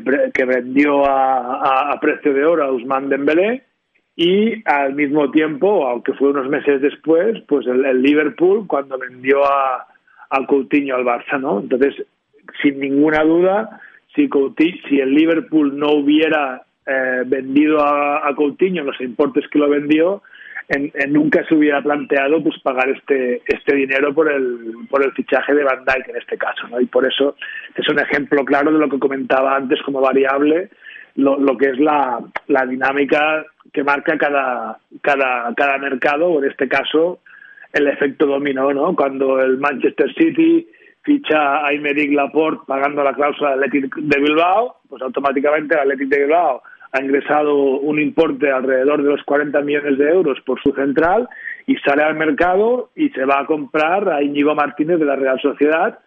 que, 0.00 0.30
que 0.32 0.44
vendió 0.44 1.04
a, 1.04 1.92
a, 1.92 2.00
precio 2.00 2.32
de 2.32 2.44
oro 2.44 2.64
a 2.64 2.72
Usman 2.72 3.08
Dembélé, 3.08 3.64
y 4.16 4.62
al 4.68 4.94
mismo 4.94 5.30
tiempo, 5.30 5.86
aunque 5.86 6.12
fue 6.14 6.30
unos 6.30 6.48
meses 6.48 6.80
después, 6.80 7.40
pues 7.48 7.66
el, 7.66 8.02
Liverpool 8.02 8.66
cuando 8.66 8.98
vendió 8.98 9.44
a, 9.44 9.86
al 10.30 10.46
Coutinho 10.46 10.96
al 10.96 11.04
Barça, 11.04 11.40
¿no? 11.40 11.60
Entonces, 11.60 12.06
sin 12.62 12.78
ninguna 12.78 13.22
duda, 13.24 13.80
si, 14.14 14.28
si 14.88 15.00
el 15.00 15.14
Liverpool 15.14 15.78
no 15.78 15.92
hubiera 15.92 16.62
eh, 16.86 17.22
vendido 17.26 17.80
a, 17.80 18.28
a, 18.28 18.34
Coutinho 18.34 18.84
los 18.84 19.00
importes 19.00 19.48
que 19.48 19.58
lo 19.58 19.70
vendió, 19.70 20.22
en, 20.68 20.92
nunca 21.12 21.44
se 21.46 21.54
hubiera 21.54 21.82
planteado 21.82 22.42
pues 22.42 22.58
pagar 22.62 22.88
este 22.88 23.42
este 23.46 23.74
dinero 23.74 24.14
por 24.14 24.30
el 24.30 24.86
por 24.88 25.04
el 25.04 25.12
fichaje 25.12 25.54
de 25.54 25.64
Van 25.64 25.84
Dijk 25.84 26.08
en 26.08 26.16
este 26.16 26.38
caso, 26.38 26.68
¿no? 26.68 26.80
Y 26.80 26.86
por 26.86 27.06
eso 27.06 27.36
es 27.74 27.88
un 27.88 27.98
ejemplo 27.98 28.44
claro 28.44 28.72
de 28.72 28.78
lo 28.78 28.88
que 28.88 28.98
comentaba 28.98 29.56
antes 29.56 29.80
como 29.82 30.00
variable 30.00 30.70
lo, 31.16 31.38
lo 31.38 31.56
que 31.56 31.70
es 31.70 31.78
la, 31.78 32.20
la 32.48 32.66
dinámica 32.66 33.44
que 33.72 33.84
marca 33.84 34.16
cada, 34.18 34.78
cada, 35.00 35.52
cada 35.54 35.78
mercado, 35.78 36.28
o 36.28 36.42
en 36.42 36.50
este 36.50 36.68
caso 36.68 37.20
el 37.72 37.88
efecto 37.88 38.26
dominó, 38.26 38.72
¿no? 38.72 38.94
Cuando 38.94 39.40
el 39.40 39.58
Manchester 39.58 40.12
City 40.14 40.66
ficha 41.02 41.38
a 41.38 41.68
Aymeric 41.68 42.12
Laporte 42.12 42.62
pagando 42.66 43.02
la 43.02 43.14
cláusula 43.14 43.56
del 43.56 43.70
de 43.70 44.20
Bilbao, 44.20 44.76
pues 44.88 45.02
automáticamente 45.02 45.74
el 45.74 45.80
Athletic 45.80 46.08
de 46.08 46.24
Bilbao 46.24 46.62
ha 46.92 47.00
ingresado 47.00 47.54
un 47.56 48.00
importe 48.00 48.50
alrededor 48.50 49.02
de 49.02 49.10
los 49.10 49.22
40 49.24 49.60
millones 49.62 49.98
de 49.98 50.10
euros 50.10 50.38
por 50.44 50.60
su 50.60 50.72
central 50.72 51.28
y 51.66 51.76
sale 51.76 52.02
al 52.02 52.16
mercado 52.16 52.90
y 52.94 53.08
se 53.10 53.24
va 53.24 53.40
a 53.40 53.46
comprar 53.46 54.08
a 54.08 54.22
Íñigo 54.22 54.54
Martínez 54.54 54.98
de 54.98 55.06
la 55.06 55.16
Real 55.16 55.40
Sociedad 55.40 55.98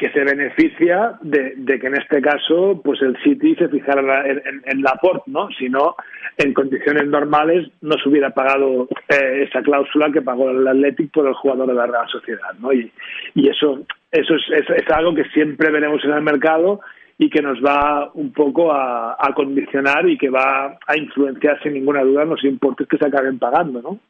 que 0.00 0.10
se 0.12 0.24
beneficia 0.24 1.18
de, 1.20 1.78
que 1.78 1.86
en 1.86 1.94
este 1.94 2.22
caso 2.22 2.80
pues 2.82 3.02
el 3.02 3.18
City 3.22 3.54
se 3.56 3.68
fijara 3.68 4.26
en, 4.26 4.62
en, 4.64 4.82
la 4.82 4.94
port, 4.94 5.26
¿no? 5.26 5.50
Si 5.58 5.68
no, 5.68 5.94
en 6.38 6.54
condiciones 6.54 7.06
normales 7.06 7.68
no 7.82 7.98
se 8.02 8.08
hubiera 8.08 8.30
pagado 8.30 8.88
eh, 9.08 9.46
esa 9.46 9.60
cláusula 9.60 10.10
que 10.10 10.22
pagó 10.22 10.48
el 10.48 10.66
Athletic 10.66 11.12
por 11.12 11.28
el 11.28 11.34
jugador 11.34 11.68
de 11.68 11.74
la 11.74 11.86
Real 11.86 12.08
Sociedad, 12.08 12.54
¿no? 12.60 12.72
Y, 12.72 12.90
y 13.34 13.50
eso, 13.50 13.80
eso 14.10 14.34
es, 14.36 14.70
es, 14.70 14.90
algo 14.90 15.14
que 15.14 15.24
siempre 15.34 15.70
veremos 15.70 16.02
en 16.02 16.12
el 16.12 16.22
mercado 16.22 16.80
y 17.22 17.28
que 17.28 17.42
nos 17.42 17.58
va 17.62 18.10
un 18.14 18.32
poco 18.32 18.72
a, 18.72 19.14
condicionar 19.36 20.08
y 20.08 20.16
que 20.16 20.30
va 20.30 20.78
a 20.86 20.96
influenciar 20.96 21.62
sin 21.62 21.74
ninguna 21.74 22.02
duda 22.02 22.24
los 22.24 22.42
importes 22.44 22.88
que 22.88 22.96
se 22.96 23.06
acaben 23.06 23.38
pagando, 23.38 23.82
¿no? 23.82 24.00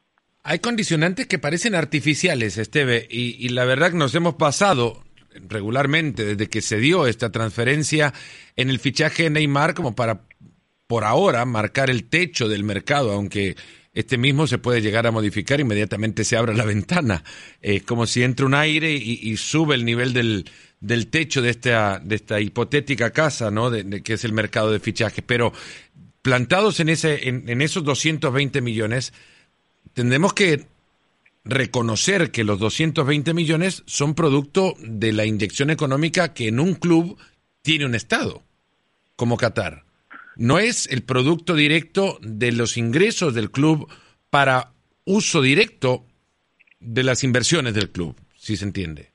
Hay 0.43 0.59
condicionantes 0.59 1.27
que 1.27 1.37
parecen 1.37 1.75
artificiales, 1.75 2.57
Esteve, 2.57 3.05
y, 3.09 3.49
la 3.49 3.65
verdad 3.65 3.91
que 3.91 3.97
nos 3.97 4.15
hemos 4.15 4.35
pasado 4.35 5.03
regularmente 5.49 6.23
desde 6.23 6.47
que 6.47 6.61
se 6.61 6.77
dio 6.77 7.05
esta 7.05 7.33
transferencia 7.33 8.13
en 8.55 8.69
el 8.69 8.79
fichaje 8.79 9.23
de 9.23 9.29
Neymar 9.29 9.73
como 9.73 9.93
para 9.93 10.21
por 10.87 11.03
ahora 11.03 11.43
marcar 11.43 11.89
el 11.89 12.07
techo 12.07 12.47
del 12.47 12.63
mercado, 12.63 13.11
aunque 13.11 13.57
este 13.93 14.17
mismo 14.17 14.47
se 14.47 14.57
puede 14.57 14.81
llegar 14.81 15.05
a 15.05 15.11
modificar 15.11 15.59
inmediatamente 15.59 16.23
se 16.23 16.37
abra 16.37 16.53
la 16.53 16.63
ventana, 16.63 17.25
eh, 17.61 17.81
como 17.81 18.07
si 18.07 18.23
entre 18.23 18.45
un 18.45 18.53
aire 18.53 18.93
y, 18.93 19.35
sube 19.35 19.75
el 19.75 19.83
nivel 19.83 20.13
del, 20.13 20.45
del 20.81 21.07
techo 21.07 21.41
de 21.41 21.51
esta, 21.51 21.99
de 21.99 22.15
esta 22.15 22.41
hipotética 22.41 23.11
casa, 23.11 23.51
¿no? 23.51 23.69
De, 23.69 24.01
que 24.01 24.13
es 24.13 24.25
el 24.25 24.33
mercado 24.33 24.71
de 24.71 24.79
fichaje. 24.79 25.21
Pero 25.21 25.53
plantados 26.21 26.79
en, 26.79 26.89
ese, 26.89 27.29
en, 27.29 27.47
en 27.47 27.61
esos 27.61 27.83
220 27.83 28.61
millones, 28.61 29.13
tendremos 29.93 30.33
que 30.33 30.65
reconocer 31.43 32.31
que 32.31 32.43
los 32.43 32.59
220 32.59 33.33
millones 33.33 33.83
son 33.85 34.13
producto 34.15 34.75
de 34.79 35.13
la 35.13 35.25
inyección 35.25 35.69
económica 35.69 36.33
que 36.33 36.47
en 36.47 36.59
un 36.59 36.75
club 36.75 37.17
tiene 37.61 37.85
un 37.85 37.95
Estado, 37.95 38.43
como 39.15 39.37
Qatar. 39.37 39.85
No 40.35 40.59
es 40.59 40.87
el 40.87 41.03
producto 41.03 41.55
directo 41.55 42.17
de 42.21 42.51
los 42.51 42.77
ingresos 42.77 43.33
del 43.33 43.51
club 43.51 43.87
para 44.29 44.71
uso 45.05 45.41
directo 45.41 46.05
de 46.79 47.03
las 47.03 47.23
inversiones 47.23 47.73
del 47.73 47.89
club, 47.89 48.15
si 48.35 48.57
se 48.57 48.65
entiende. 48.65 49.10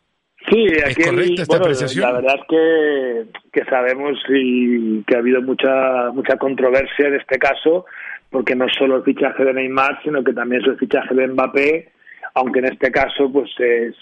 Sí, 0.49 0.65
¿Es 0.65 0.97
correcta 0.97 1.43
esta 1.43 1.57
apreciación? 1.57 2.05
La 2.05 2.13
verdad 2.21 2.37
es 2.37 2.47
que, 2.49 3.27
que 3.53 3.65
sabemos 3.69 4.19
y 4.29 5.03
que 5.03 5.17
ha 5.17 5.19
habido 5.19 5.43
mucha 5.43 6.11
mucha 6.13 6.37
controversia 6.37 7.09
en 7.09 7.15
este 7.15 7.39
caso, 7.39 7.87
porque 8.31 8.55
no 8.55 8.67
solo 8.69 8.99
el 8.99 9.03
fichaje 9.03 9.45
de 9.45 9.53
Neymar, 9.53 10.01
sino 10.03 10.23
que 10.23 10.33
también 10.33 10.63
es 10.63 10.69
el 10.69 10.79
fichaje 10.79 11.15
de 11.15 11.27
Mbappé 11.29 11.93
aunque 12.37 12.59
en 12.59 12.67
este 12.67 12.91
caso 12.93 13.33
pues 13.33 13.51
se, 13.57 13.93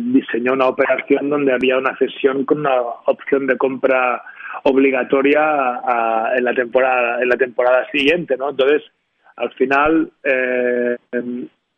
diseñó 0.00 0.52
una 0.52 0.66
operación 0.66 1.30
donde 1.30 1.52
había 1.52 1.78
una 1.78 1.96
cesión 1.96 2.44
con 2.44 2.58
una 2.60 2.80
opción 3.06 3.46
de 3.46 3.56
compra 3.56 4.20
obligatoria 4.64 5.80
en 6.36 6.44
la 6.44 6.54
temporada 6.54 7.22
en 7.22 7.28
la 7.28 7.36
temporada 7.36 7.86
siguiente 7.92 8.36
no 8.36 8.50
entonces 8.50 8.82
al 9.36 9.52
final 9.52 10.10
eh, 10.24 10.96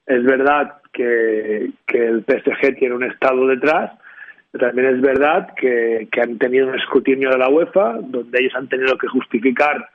es 0.06 0.25
verdad 0.25 0.76
que, 0.90 1.71
que 1.87 2.06
el 2.06 2.25
PSG 2.25 2.76
tiene 2.78 2.95
un 2.95 3.04
estado 3.04 3.47
detrás 3.47 3.92
pero 4.57 4.69
también 4.69 4.95
es 4.95 5.01
verdad 5.01 5.49
que, 5.55 6.09
han 6.21 6.39
tenido 6.39 6.69
un 6.69 6.77
escrutinio 6.77 7.31
de 7.31 7.39
la 7.39 7.49
UEFA 7.49 7.99
donde 8.03 8.39
ellos 8.41 8.55
han 8.55 8.69
tenido 8.69 8.97
que 8.97 9.07
justificar 9.09 9.91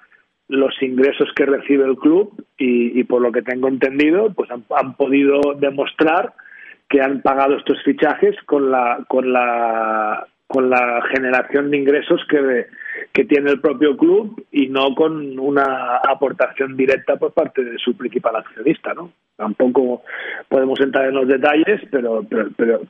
los 0.50 0.74
ingresos 0.82 1.30
que 1.36 1.46
recibe 1.46 1.86
el 1.86 1.96
club 1.96 2.46
y, 2.58 3.03
por 3.06 3.22
lo 3.22 3.32
que 3.32 3.41
tengo 3.41 3.68
entendido, 3.68 4.32
pues 4.34 4.50
han, 4.51 4.94
podido 4.96 5.39
demostrar 5.58 6.34
que 6.89 7.01
han 7.01 7.22
pagado 7.22 7.58
estos 7.58 7.82
fichajes 7.84 8.36
con 8.46 8.70
la 8.70 9.03
con 9.08 9.32
la 9.32 10.27
con 10.46 10.70
la 10.70 11.01
generación 11.13 11.72
de 11.72 11.77
ingresos 11.77 12.22
que, 12.30 12.68
que 13.13 13.24
tiene 13.24 13.51
el 13.51 13.62
propio 13.62 13.96
club 13.96 14.46
y 14.51 14.68
no 14.68 14.94
con 14.96 15.39
una 15.39 15.96
aportación 15.98 16.75
directa 16.75 17.15
por 17.15 17.34
parte 17.34 17.63
de 17.63 17.77
su 17.77 17.96
principal 17.96 18.36
accionista, 18.36 18.94
¿no? 18.94 19.13
Tampoco 19.41 20.03
podemos 20.50 20.79
entrar 20.79 21.07
en 21.07 21.15
los 21.15 21.27
detalles, 21.27 21.81
pero, 21.89 22.24
pero, 22.29 22.50
pero 22.55 22.81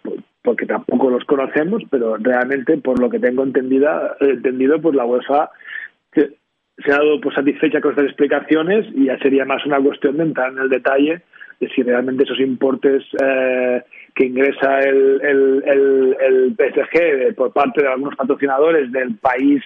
porque 0.41 0.65
tampoco 0.65 1.09
los 1.09 1.23
conocemos, 1.23 1.81
pero 1.89 2.17
realmente 2.17 2.77
por 2.77 2.99
lo 2.99 3.09
que 3.09 3.19
tengo 3.19 3.43
entendida, 3.43 4.17
entendido, 4.19 4.81
pues 4.81 4.95
la 4.95 5.05
UEFA 5.05 5.49
se 6.13 6.91
ha 6.91 6.97
dado 6.97 7.21
por 7.21 7.33
satisfecha 7.33 7.79
con 7.79 7.91
estas 7.91 8.07
explicaciones 8.07 8.85
y 8.93 9.05
ya 9.05 9.17
sería 9.19 9.45
más 9.45 9.65
una 9.65 9.79
cuestión 9.79 10.17
de 10.17 10.23
entrar 10.23 10.51
en 10.51 10.59
el 10.59 10.69
detalle 10.69 11.21
de 11.61 11.69
si 11.69 11.83
realmente 11.83 12.23
esos 12.23 12.39
importes 12.39 13.03
eh, 13.23 13.81
que 14.13 14.25
ingresa 14.25 14.79
el, 14.79 15.21
el, 15.21 16.15
el, 16.19 16.55
PSG 16.57 17.33
por 17.35 17.53
parte 17.53 17.81
de 17.81 17.87
algunos 17.87 18.15
patrocinadores 18.15 18.91
del 18.91 19.15
país 19.15 19.63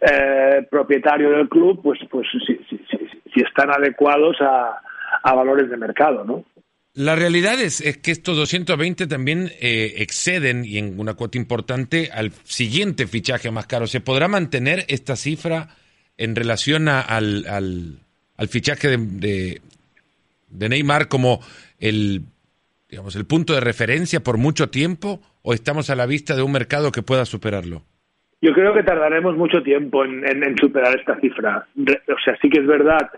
eh, 0.00 0.66
propietario 0.70 1.30
del 1.30 1.48
club, 1.48 1.80
pues, 1.82 1.98
pues 2.10 2.28
si, 2.46 2.56
si, 2.68 2.78
si, 3.34 3.40
están 3.40 3.70
adecuados 3.70 4.36
a, 4.40 4.78
a, 5.22 5.34
valores 5.34 5.70
de 5.70 5.76
mercado, 5.76 6.24
¿no? 6.24 6.44
La 6.94 7.16
realidad 7.16 7.58
es, 7.58 7.80
es 7.80 7.96
que 7.96 8.10
estos 8.10 8.36
220 8.36 9.06
también 9.06 9.50
eh, 9.60 9.94
exceden, 9.96 10.64
y 10.64 10.76
en 10.76 11.00
una 11.00 11.14
cuota 11.14 11.38
importante, 11.38 12.10
al 12.12 12.32
siguiente 12.44 13.06
fichaje 13.06 13.50
más 13.50 13.66
caro. 13.66 13.86
¿Se 13.86 14.00
podrá 14.00 14.28
mantener 14.28 14.84
esta 14.88 15.16
cifra? 15.16 15.68
en 16.22 16.36
relación 16.36 16.88
al, 16.88 17.44
al, 17.48 18.48
fichaje 18.48 18.88
de, 18.88 19.60
de, 20.50 20.68
Neymar 20.68 21.08
como 21.08 21.40
el, 21.80 22.22
digamos, 22.88 23.16
el 23.16 23.26
punto 23.26 23.54
de 23.54 23.60
referencia 23.60 24.20
por 24.20 24.38
mucho 24.38 24.70
tiempo 24.70 25.20
o 25.42 25.54
estamos 25.54 25.90
a 25.90 25.96
la 25.96 26.06
vista 26.06 26.36
de 26.36 26.42
un 26.42 26.52
mercado 26.52 26.92
que 26.92 27.02
pueda 27.02 27.24
superarlo? 27.24 27.82
Yo 28.40 28.52
creo 28.52 28.74
que 28.74 28.82
tardaremos 28.82 29.36
mucho 29.36 29.62
tiempo 29.62 30.04
en, 30.04 30.24
en, 30.24 30.56
superar 30.58 30.98
esta 30.98 31.18
cifra. 31.20 31.66
O 31.76 32.20
sea, 32.24 32.36
sí 32.42 32.48
que 32.48 32.60
es 32.60 32.66
verdad 32.66 33.10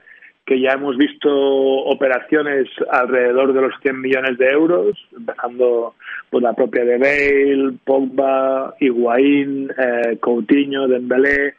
que 0.46 0.60
ya 0.60 0.72
hemos 0.72 0.96
visto 0.96 1.30
operaciones 1.30 2.68
alrededor 2.90 3.52
de 3.54 3.62
los 3.62 3.74
100 3.80 4.00
millones 4.00 4.36
de 4.38 4.46
euros, 4.48 4.98
empezando 5.16 5.94
por 6.28 6.42
la 6.42 6.52
propia 6.52 6.84
de 6.84 6.98
Bale, 6.98 7.78
Pogba, 7.84 8.74
Higuaín, 8.78 9.70
eh, 9.70 10.18
Coutinho, 10.20 10.86
Dembélé, 10.86 11.54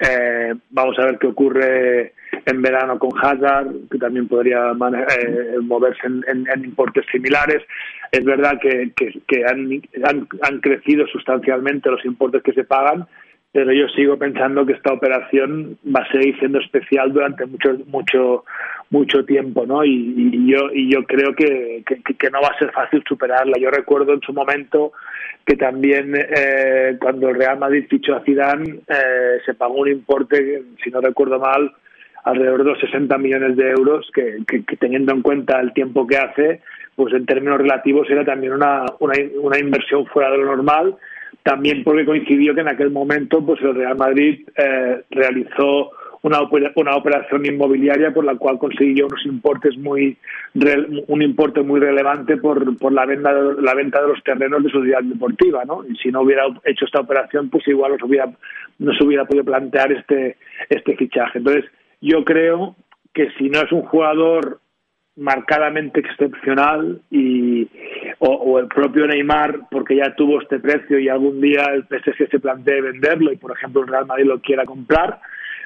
eh, 0.00 0.54
vamos 0.70 0.98
a 0.98 1.04
ver 1.04 1.18
qué 1.18 1.26
ocurre 1.26 2.14
en 2.46 2.62
verano 2.62 2.98
con 2.98 3.10
Hazard, 3.20 3.68
que 3.90 3.98
también 3.98 4.28
podría 4.28 4.70
eh, 4.70 5.56
moverse 5.60 6.06
en, 6.06 6.64
importes 6.64 7.04
similares. 7.12 7.62
Es 8.10 8.24
verdad 8.24 8.58
que, 8.60 8.92
han, 9.46 9.82
han, 10.42 10.60
crecido 10.60 11.06
sustancialmente 11.06 11.90
los 11.90 12.04
importes 12.06 12.42
que 12.42 12.52
se 12.52 12.64
pagan, 12.64 13.06
pero 13.52 13.72
yo 13.72 13.88
sigo 13.88 14.16
pensando 14.16 14.64
que 14.64 14.74
esta 14.74 14.92
operación 14.92 15.76
va 15.84 16.02
a 16.02 16.12
seguir 16.12 16.38
siendo 16.38 16.60
especial 16.60 17.12
durante 17.12 17.46
mucho 17.46 17.76
mucho 17.86 18.44
mucho 18.90 19.24
tiempo 19.24 19.66
no 19.66 19.84
y, 19.84 20.46
yo 20.46 20.70
y 20.72 20.92
yo 20.92 21.04
creo 21.04 21.34
que, 21.34 21.82
que, 21.84 22.30
no 22.30 22.40
va 22.40 22.48
a 22.48 22.58
ser 22.58 22.70
fácil 22.72 23.02
superarla. 23.08 23.58
Yo 23.58 23.70
recuerdo 23.70 24.14
en 24.14 24.20
su 24.20 24.32
momento 24.32 24.92
que 25.44 25.56
también 25.56 26.14
eh, 26.16 26.96
cuando 27.00 27.28
el 27.28 27.36
Real 27.36 27.58
Madrid 27.58 27.86
fichó 27.88 28.16
a 28.16 28.22
Zidane 28.22 28.80
eh, 28.86 29.40
se 29.44 29.54
pagó 29.54 29.74
un 29.74 29.88
importe 29.88 30.62
si 30.82 30.90
no 30.90 31.00
recuerdo 31.00 31.38
mal 31.38 31.72
alrededor 32.24 32.64
de 32.64 32.70
los 32.70 32.80
60 32.80 33.16
millones 33.18 33.56
de 33.56 33.70
euros, 33.70 34.10
que, 34.14 34.42
teniendo 34.78 35.12
en 35.12 35.22
cuenta 35.22 35.60
el 35.60 35.72
tiempo 35.72 36.06
que 36.06 36.16
hace, 36.16 36.60
pues 36.94 37.14
en 37.14 37.26
términos 37.26 37.58
relativos 37.58 38.08
era 38.10 38.24
también 38.24 38.52
una, 38.52 38.84
una, 38.98 39.58
inversión 39.58 40.06
fuera 40.06 40.30
de 40.30 40.38
lo 40.38 40.46
normal, 40.46 40.96
también 41.42 41.82
porque 41.84 42.04
coincidió 42.04 42.54
que 42.54 42.60
en 42.60 42.68
aquel 42.68 42.90
momento 42.90 43.44
pues 43.44 43.60
el 43.62 43.74
Real 43.74 43.96
Madrid 43.96 44.46
eh, 44.56 45.02
realizó 45.10 45.90
una, 46.22 46.40
una 46.74 46.96
operación 46.96 47.46
inmobiliaria 47.46 48.12
por 48.12 48.24
la 48.24 48.34
cual 48.36 48.58
consiguió 48.58 49.06
unos 49.06 49.24
importes 49.24 49.76
muy 49.78 50.16
un 51.06 51.22
importe 51.22 51.62
muy 51.62 51.80
relevante 51.80 52.36
por, 52.36 52.76
por 52.76 52.92
la 52.92 53.06
venta 53.06 53.32
de, 53.32 53.62
la 53.62 53.74
venta 53.74 54.02
de 54.02 54.08
los 54.08 54.22
terrenos 54.22 54.62
de 54.62 54.70
su 54.70 54.82
ciudad 54.82 55.02
deportiva 55.02 55.64
no 55.64 55.82
y 55.88 55.96
si 55.96 56.10
no 56.10 56.22
hubiera 56.22 56.44
hecho 56.64 56.84
esta 56.84 57.00
operación 57.00 57.48
pues 57.48 57.66
igual 57.68 57.96
no 57.98 58.06
hubiera 58.06 58.30
no 58.78 58.92
se 58.94 59.04
hubiera 59.04 59.24
podido 59.24 59.44
plantear 59.44 59.92
este 59.92 60.36
este 60.68 60.96
fichaje. 60.96 61.38
Entonces 61.38 61.64
yo 62.00 62.24
creo 62.24 62.76
que 63.14 63.30
si 63.38 63.48
no 63.48 63.60
es 63.60 63.72
un 63.72 63.82
jugador 63.82 64.60
marcadamente 65.16 66.00
excepcional 66.00 67.00
y 67.10 67.68
o, 68.18 68.58
el 68.58 68.68
propio 68.68 69.06
Neymar 69.06 69.68
porque 69.70 69.96
ya 69.96 70.14
tuvo 70.14 70.40
este 70.40 70.58
precio 70.60 70.98
y 70.98 71.08
algún 71.08 71.40
día 71.40 71.64
el 71.74 71.84
PSG 71.84 72.30
se 72.30 72.38
plantee 72.38 72.80
venderlo 72.80 73.32
y 73.32 73.36
por 73.36 73.52
ejemplo 73.52 73.82
el 73.82 73.88
Real 73.88 74.06
Madrid 74.06 74.26
lo 74.26 74.40
quiera 74.40 74.64
comprar 74.64 75.20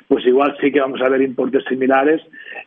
pues 0.09 0.27
igual 0.27 0.57
sí 0.61 0.71
que 0.71 0.81
vamos 0.81 1.01
a 1.01 1.09
ver 1.09 1.23
importes 1.23 1.65
similares, 1.69 2.21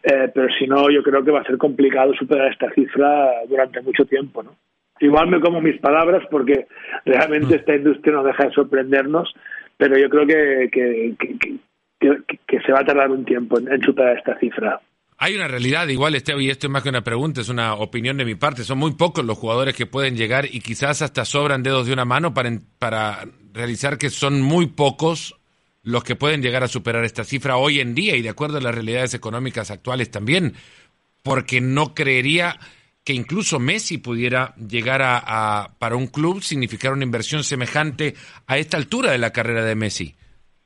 eh, 0.03 0.29
pero 0.33 0.47
si 0.57 0.65
no, 0.65 0.89
yo 0.89 1.03
creo 1.03 1.23
que 1.23 1.31
va 1.31 1.41
a 1.41 1.45
ser 1.45 1.57
complicado 1.57 2.13
superar 2.13 2.51
esta 2.51 2.71
cifra 2.71 3.31
durante 3.47 3.81
mucho 3.81 4.05
tiempo, 4.05 4.43
¿no? 4.43 4.55
Igual 4.99 5.27
me 5.27 5.39
como 5.39 5.61
mis 5.61 5.79
palabras 5.79 6.23
porque 6.31 6.65
realmente 7.05 7.57
esta 7.57 7.75
industria 7.75 8.15
no 8.15 8.23
deja 8.23 8.45
de 8.45 8.53
sorprendernos, 8.53 9.33
pero 9.77 9.97
yo 9.97 10.09
creo 10.09 10.25
que, 10.25 10.69
que, 10.71 11.13
que, 12.47 12.59
se 12.61 12.71
va 12.71 12.79
a 12.79 12.85
tardar 12.85 13.11
un 13.11 13.23
tiempo 13.23 13.59
en, 13.59 13.81
superar 13.81 14.17
esta 14.17 14.37
cifra. 14.39 14.81
Hay 15.19 15.33
una 15.33 15.47
realidad, 15.47 15.87
igual 15.87 16.13
este 16.13 16.39
y 16.39 16.49
esto 16.51 16.67
es 16.67 16.71
más 16.71 16.83
que 16.83 16.89
una 16.89 17.03
pregunta, 17.03 17.41
es 17.41 17.49
una 17.49 17.73
opinión 17.73 18.17
de 18.17 18.25
mi 18.25 18.35
parte. 18.35 18.63
Son 18.63 18.77
muy 18.77 18.91
pocos 18.93 19.25
los 19.25 19.37
jugadores 19.37 19.75
que 19.75 19.87
pueden 19.87 20.15
llegar 20.15 20.45
y 20.45 20.59
quizás 20.59 21.01
hasta 21.01 21.25
sobran 21.25 21.63
dedos 21.63 21.87
de 21.87 21.93
una 21.93 22.05
mano 22.05 22.35
para, 22.35 22.61
para 22.77 23.27
realizar 23.51 23.97
que 23.97 24.11
son 24.11 24.41
muy 24.41 24.67
pocos 24.67 25.35
los 25.81 26.03
que 26.03 26.15
pueden 26.15 26.43
llegar 26.43 26.63
a 26.63 26.67
superar 26.67 27.03
esta 27.03 27.23
cifra 27.23 27.57
hoy 27.57 27.79
en 27.79 27.95
día 27.95 28.15
y 28.15 28.21
de 28.21 28.29
acuerdo 28.29 28.57
a 28.57 28.61
las 28.61 28.75
realidades 28.75 29.15
económicas 29.15 29.71
actuales 29.71 30.11
también, 30.11 30.53
porque 31.23 31.61
no 31.61 31.95
creería 31.95 32.59
que 33.03 33.13
incluso 33.13 33.57
Messi 33.57 33.97
pudiera 33.97 34.53
llegar 34.57 35.01
a, 35.01 35.77
para 35.79 35.95
un 35.95 36.07
club 36.07 36.43
significar 36.43 36.93
una 36.93 37.05
inversión 37.05 37.43
semejante 37.43 38.15
a 38.45 38.57
esta 38.57 38.77
altura 38.77 39.13
de 39.13 39.17
la 39.17 39.31
carrera 39.31 39.63
de 39.63 39.75
Messi, 39.75 40.15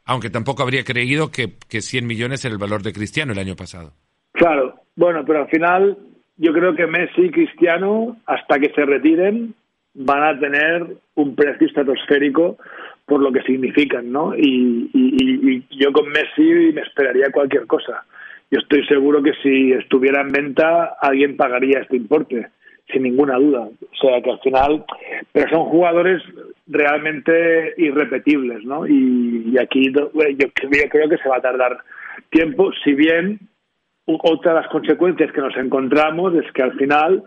aunque 0.04 0.30
tampoco 0.30 0.64
habría 0.64 0.84
creído 0.84 1.32
que, 1.32 1.56
que 1.70 1.82
100 1.82 2.06
millones 2.06 2.44
era 2.44 2.52
el 2.52 2.60
valor 2.60 2.82
de 2.82 2.92
Cristiano 2.92 3.32
el 3.32 3.40
año 3.40 3.56
pasado. 3.56 3.96
Claro, 4.34 4.76
bueno, 4.96 5.24
pero 5.26 5.42
al 5.42 5.50
final 5.50 5.98
yo 6.38 6.54
creo 6.54 6.76
que 6.76 6.88
Messi 6.88 7.22
y 7.24 7.32
Cristiano, 7.32 8.18
hasta 8.26 8.60
que 8.60 8.72
se 8.74 8.86
retiren, 8.86 9.54
van 9.94 10.24
a 10.24 10.40
tener 10.40 10.88
un 11.16 11.36
precio 11.36 11.68
estratosférico 11.68 12.58
por 13.06 13.22
lo 13.22 13.32
que 13.32 13.42
significan, 13.42 14.12
¿no? 14.12 14.34
Y, 14.36 15.64
yo 15.72 15.92
con 15.92 16.08
Messi 16.10 16.72
me 16.74 16.82
esperaría 16.82 17.32
cualquier 17.32 17.68
cosa. 17.68 18.06
Yo 18.50 18.60
estoy 18.60 18.86
seguro 18.86 19.22
que 19.22 19.34
si 19.44 19.72
estuviera 19.74 20.22
en 20.22 20.32
venta 20.32 20.96
alguien 21.02 21.36
pagaría 21.36 21.80
este 21.80 21.98
importe, 21.98 22.48
sin 22.92 23.04
ninguna 23.04 23.36
duda. 23.38 23.62
O 23.62 23.96
sea 24.00 24.22
que 24.22 24.32
al 24.32 24.40
final, 24.40 24.86
pero 25.32 25.50
son 25.50 25.66
jugadores 25.66 26.22
realmente 26.68 27.74
irrepetibles, 27.78 28.64
¿no? 28.64 28.88
Y, 28.88 29.58
aquí 29.60 29.92
yo, 29.92 30.12
creo 30.90 31.10
que 31.10 31.18
se 31.18 31.30
va 31.30 31.38
a 31.38 31.42
tardar 31.42 31.80
tiempo, 32.30 32.72
si 32.84 32.94
bien 32.94 33.40
otra 34.06 34.54
de 34.54 34.62
las 34.62 34.70
consecuencias 34.70 35.32
que 35.32 35.42
nos 35.42 35.56
encontramos 35.58 36.34
es 36.36 36.52
que 36.54 36.64
al 36.64 36.74
final 36.74 37.24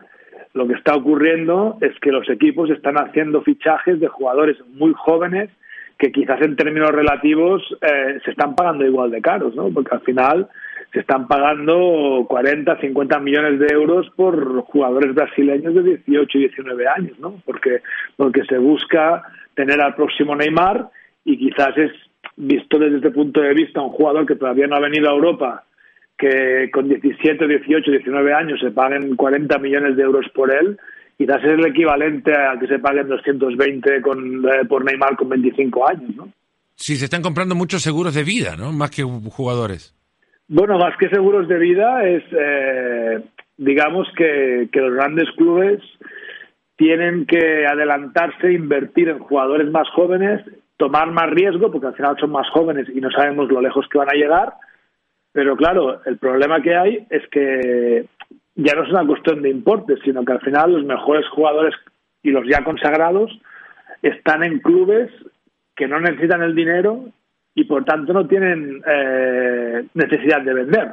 lo 0.54 0.66
que 0.66 0.75
está 0.75 0.95
ocurriendo 0.95 1.78
es 1.81 1.99
que 2.00 2.12
los 2.12 2.28
equipos 2.28 2.71
están 2.71 2.97
haciendo 2.97 3.43
fichajes 3.43 4.00
de 4.00 4.09
jugadores 4.09 4.57
muy 4.75 4.93
jóvenes 4.95 5.50
que 5.99 6.11
quizás 6.11 6.40
en 6.43 6.57
términos 6.57 6.90
relativos 6.90 7.62
eh, 7.81 8.19
se 8.25 8.30
están 8.32 8.54
pagando 8.54 8.84
igual 8.84 9.10
de 9.10 9.23
caros, 9.23 9.54
¿no? 9.54 9.71
Porque 9.71 9.95
al 9.95 10.00
final 10.00 10.49
se 10.93 11.00
están 11.00 11.28
pagando 11.28 12.25
40, 12.28 12.80
50 12.80 13.19
millones 13.21 13.58
de 13.58 13.67
euros 13.73 14.10
por 14.17 14.63
jugadores 14.63 15.15
brasileños 15.15 15.75
de 15.75 15.82
18 15.82 16.39
y 16.39 16.41
19 16.41 16.89
años, 16.89 17.19
¿no? 17.19 17.41
Porque, 17.45 17.82
porque 18.17 18.45
se 18.45 18.58
busca 18.58 19.23
tener 19.54 19.80
al 19.80 19.95
próximo 19.95 20.34
Neymar 20.34 20.89
y 21.25 21.39
quizás 21.39 21.76
es 21.78 21.93
visto 22.37 22.78
desde 22.78 22.97
este 22.97 23.10
punto 23.10 23.41
de 23.41 23.54
vista 23.54 23.80
un 23.80 23.91
jugador 23.91 24.26
que 24.26 24.37
todavía 24.37 24.67
no 24.67 24.76
ha 24.76 24.80
venido 24.80 25.08
a 25.08 25.15
Europa 25.15 25.65
que 26.19 26.71
con 26.73 26.89
17, 26.89 27.47
18, 27.47 27.91
19 27.91 28.33
años 28.33 28.61
se 28.61 28.71
paguen 28.71 29.17
40 29.17 29.59
millones 29.59 29.97
de 29.97 30.03
euros 30.03 30.27
por 30.35 30.55
él, 30.55 30.79
quizás 31.19 31.39
es 31.39 31.53
el 31.53 31.67
equivalente 31.67 32.33
a 32.33 32.59
que 32.59 32.67
se 32.67 32.79
paguen 32.79 33.09
220 33.09 34.00
con, 34.03 34.45
eh, 34.45 34.65
por 34.69 34.85
Neymar 34.85 35.17
con 35.17 35.29
25 35.29 35.89
años, 35.89 36.17
¿no? 36.17 36.29
Sí, 36.77 36.97
se 36.97 37.05
están 37.05 37.23
comprando 37.23 37.55
muchos 37.55 37.83
seguros 37.83 38.15
de 38.15 38.25
vida, 38.25 38.57
¿no? 38.57 38.73
Más 38.73 38.91
que 38.91 39.03
jugadores. 39.03 39.95
Bueno, 40.49 40.77
más 40.79 40.97
que 40.99 41.09
seguros 41.09 41.49
de 41.49 41.59
vida 41.59 42.05
es, 42.05 42.23
eh, 42.33 43.23
digamos 43.57 44.09
que, 44.17 44.69
que 44.73 44.81
los 44.81 44.95
grandes 44.95 45.31
clubes 45.37 45.81
tienen 46.77 47.27
que 47.27 47.67
adelantarse, 47.67 48.53
invertir 48.53 49.09
en 49.09 49.21
jugadores 49.21 49.71
más 49.71 49.89
jóvenes, 49.91 50.45
tomar 50.77 51.11
más 51.13 51.31
riesgo, 51.31 51.71
porque 51.71 51.87
al 51.87 51.95
final 51.95 52.17
son 52.19 52.33
más 52.33 52.49
jóvenes 52.50 52.89
y 52.93 53.00
no 53.00 53.11
sabemos 53.11 53.49
lo 53.50 53.61
lejos 53.61 53.87
que 53.91 53.99
van 53.99 54.11
a 54.11 54.17
llegar. 54.17 54.55
Pero 55.34 55.56
claro, 55.56 56.00
el 56.06 56.16
problema 56.18 56.62
que 56.62 56.76
hay 56.76 57.06
es 57.10 57.26
que 57.28 58.06
ya 58.54 58.73
no 58.75 58.84
es 58.84 58.90
una 58.90 59.04
cuestión 59.04 59.42
de 59.42 59.50
importes, 59.50 59.99
sino 60.04 60.25
que 60.25 60.30
al 60.30 60.40
final 60.40 60.75
los 60.75 60.84
mejores 60.84 61.26
jugadores 61.30 61.75
y 62.23 62.30
los 62.30 62.47
ya 62.47 62.62
consagrados 62.62 63.36
están 64.00 64.44
en 64.44 64.60
clubes 64.60 65.10
que 65.75 65.88
no 65.88 65.99
necesitan 65.99 66.40
el 66.42 66.54
dinero 66.54 67.06
y 67.52 67.64
por 67.64 67.84
tanto 67.84 68.12
no 68.12 68.28
tienen 68.28 68.80
eh, 68.86 69.84
necesidad 69.94 70.40
de 70.42 70.54
vender. 70.54 70.88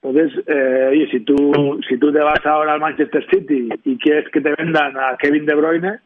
Entonces, 0.00 0.42
eh, 0.46 0.88
oye, 0.92 1.10
si 1.10 1.20
tú, 1.20 1.78
si 1.86 1.98
tú 1.98 2.10
te 2.10 2.20
vas 2.20 2.46
ahora 2.46 2.72
al 2.72 2.80
Manchester 2.80 3.26
City 3.28 3.68
y 3.84 3.98
quieres 3.98 4.26
que 4.30 4.40
te 4.40 4.54
vendan 4.56 4.96
a 4.96 5.18
Kevin 5.18 5.44
De 5.44 5.54
Bruyne, 5.54 5.98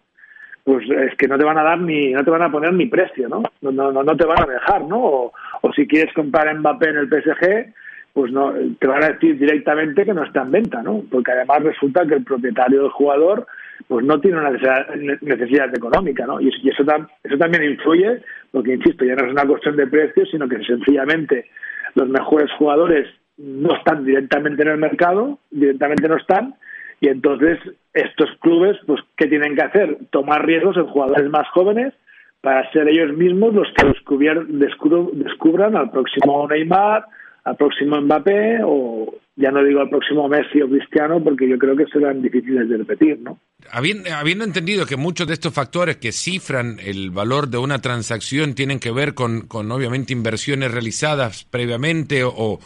pues 0.64 0.90
es 0.90 1.16
que 1.16 1.28
no 1.28 1.38
te 1.38 1.44
van 1.44 1.58
a 1.58 1.62
dar 1.62 1.78
ni, 1.78 2.10
no 2.10 2.24
te 2.24 2.30
van 2.30 2.42
a 2.42 2.50
poner 2.50 2.72
ni 2.72 2.86
precio, 2.86 3.28
¿no? 3.28 3.44
No, 3.60 3.70
no, 3.70 3.92
no 4.02 4.16
te 4.16 4.26
van 4.26 4.42
a 4.42 4.52
dejar, 4.52 4.82
¿no? 4.82 5.32
O 5.62 5.72
si 5.72 5.86
quieres 5.86 6.12
comprar 6.14 6.54
Mbappé 6.58 6.90
en 6.90 6.96
el 6.96 7.08
PSG, 7.08 7.72
pues 8.12 8.32
no 8.32 8.52
te 8.78 8.86
van 8.86 9.04
a 9.04 9.10
decir 9.10 9.38
directamente 9.38 10.04
que 10.04 10.14
no 10.14 10.24
está 10.24 10.42
en 10.42 10.50
venta, 10.50 10.82
¿no? 10.82 11.04
Porque 11.10 11.32
además 11.32 11.62
resulta 11.62 12.06
que 12.06 12.14
el 12.14 12.24
propietario 12.24 12.82
del 12.82 12.90
jugador 12.90 13.46
pues 13.88 14.04
no 14.04 14.20
tiene 14.20 14.38
una 14.38 14.50
necesidad 14.50 15.74
económica, 15.74 16.26
¿no? 16.26 16.40
Y 16.40 16.48
eso, 16.48 16.82
eso 17.24 17.38
también 17.38 17.64
influye, 17.64 18.22
porque 18.50 18.74
insisto, 18.74 19.04
ya 19.04 19.14
no 19.14 19.26
es 19.26 19.32
una 19.32 19.46
cuestión 19.46 19.76
de 19.76 19.86
precios, 19.86 20.28
sino 20.30 20.48
que 20.48 20.62
sencillamente 20.64 21.46
los 21.94 22.08
mejores 22.08 22.50
jugadores 22.58 23.08
no 23.38 23.74
están 23.74 24.04
directamente 24.04 24.62
en 24.62 24.68
el 24.68 24.78
mercado, 24.78 25.38
directamente 25.50 26.08
no 26.08 26.16
están, 26.16 26.54
y 27.00 27.08
entonces 27.08 27.58
estos 27.94 28.30
clubes, 28.40 28.76
pues, 28.86 29.00
¿qué 29.16 29.26
tienen 29.26 29.56
que 29.56 29.62
hacer? 29.62 29.96
Tomar 30.10 30.44
riesgos 30.44 30.76
en 30.76 30.86
jugadores 30.86 31.30
más 31.30 31.48
jóvenes 31.48 31.94
para 32.40 32.70
ser 32.72 32.88
ellos 32.88 33.16
mismos 33.16 33.54
los 33.54 33.68
que 33.76 33.86
descubran 33.86 35.76
al 35.76 35.90
próximo 35.90 36.48
Neymar, 36.48 37.04
al 37.44 37.56
próximo 37.56 38.00
Mbappé 38.00 38.60
o 38.64 39.14
ya 39.36 39.50
no 39.50 39.64
digo 39.64 39.80
al 39.80 39.88
próximo 39.88 40.28
Messi 40.28 40.60
o 40.60 40.68
Cristiano 40.68 41.22
porque 41.22 41.48
yo 41.48 41.58
creo 41.58 41.76
que 41.76 41.86
serán 41.86 42.20
difíciles 42.20 42.68
de 42.68 42.76
repetir, 42.78 43.18
¿no? 43.20 43.38
Habiendo, 43.70 44.44
entendido 44.44 44.86
que 44.86 44.96
muchos 44.96 45.26
de 45.26 45.34
estos 45.34 45.54
factores 45.54 45.96
que 45.96 46.12
cifran 46.12 46.78
el 46.84 47.10
valor 47.10 47.48
de 47.48 47.58
una 47.58 47.80
transacción 47.80 48.54
tienen 48.54 48.80
que 48.80 48.90
ver 48.90 49.14
con, 49.14 49.42
con 49.42 49.70
obviamente 49.72 50.12
inversiones 50.12 50.72
realizadas 50.72 51.44
previamente 51.44 52.24
o, 52.24 52.58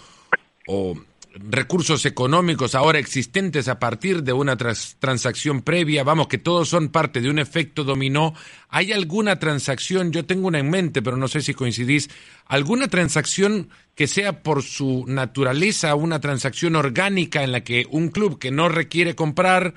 o 0.67 0.95
recursos 1.35 2.07
económicos 2.07 2.75
ahora 2.75 2.99
existentes 2.99 3.67
a 3.69 3.79
partir 3.79 4.23
de 4.23 4.33
una 4.33 4.57
transacción 4.57 5.63
previa, 5.63 6.05
vamos, 6.05 6.29
que 6.29 6.39
todos 6.39 6.69
son 6.69 6.89
parte 6.89 7.21
de 7.21 7.29
un 7.29 7.39
efecto 7.39 7.83
dominó. 7.83 8.35
¿Hay 8.69 8.93
alguna 8.93 9.39
transacción, 9.39 10.13
yo 10.13 10.25
tengo 10.25 10.47
una 10.47 10.61
en 10.61 10.71
mente, 10.71 11.03
pero 11.03 11.17
no 11.17 11.27
sé 11.27 11.41
si 11.41 11.53
coincidís, 11.53 12.09
alguna 12.47 12.89
transacción 12.89 13.69
que 13.95 14.07
sea 14.07 14.43
por 14.43 14.63
su 14.63 15.05
naturaleza 15.09 15.95
una 15.95 16.21
transacción 16.21 16.77
orgánica 16.77 17.43
en 17.43 17.53
la 17.53 17.63
que 17.65 17.87
un 17.91 18.09
club 18.09 18.39
que 18.39 18.51
no 18.51 18.69
requiere 18.69 19.15
comprar 19.15 19.75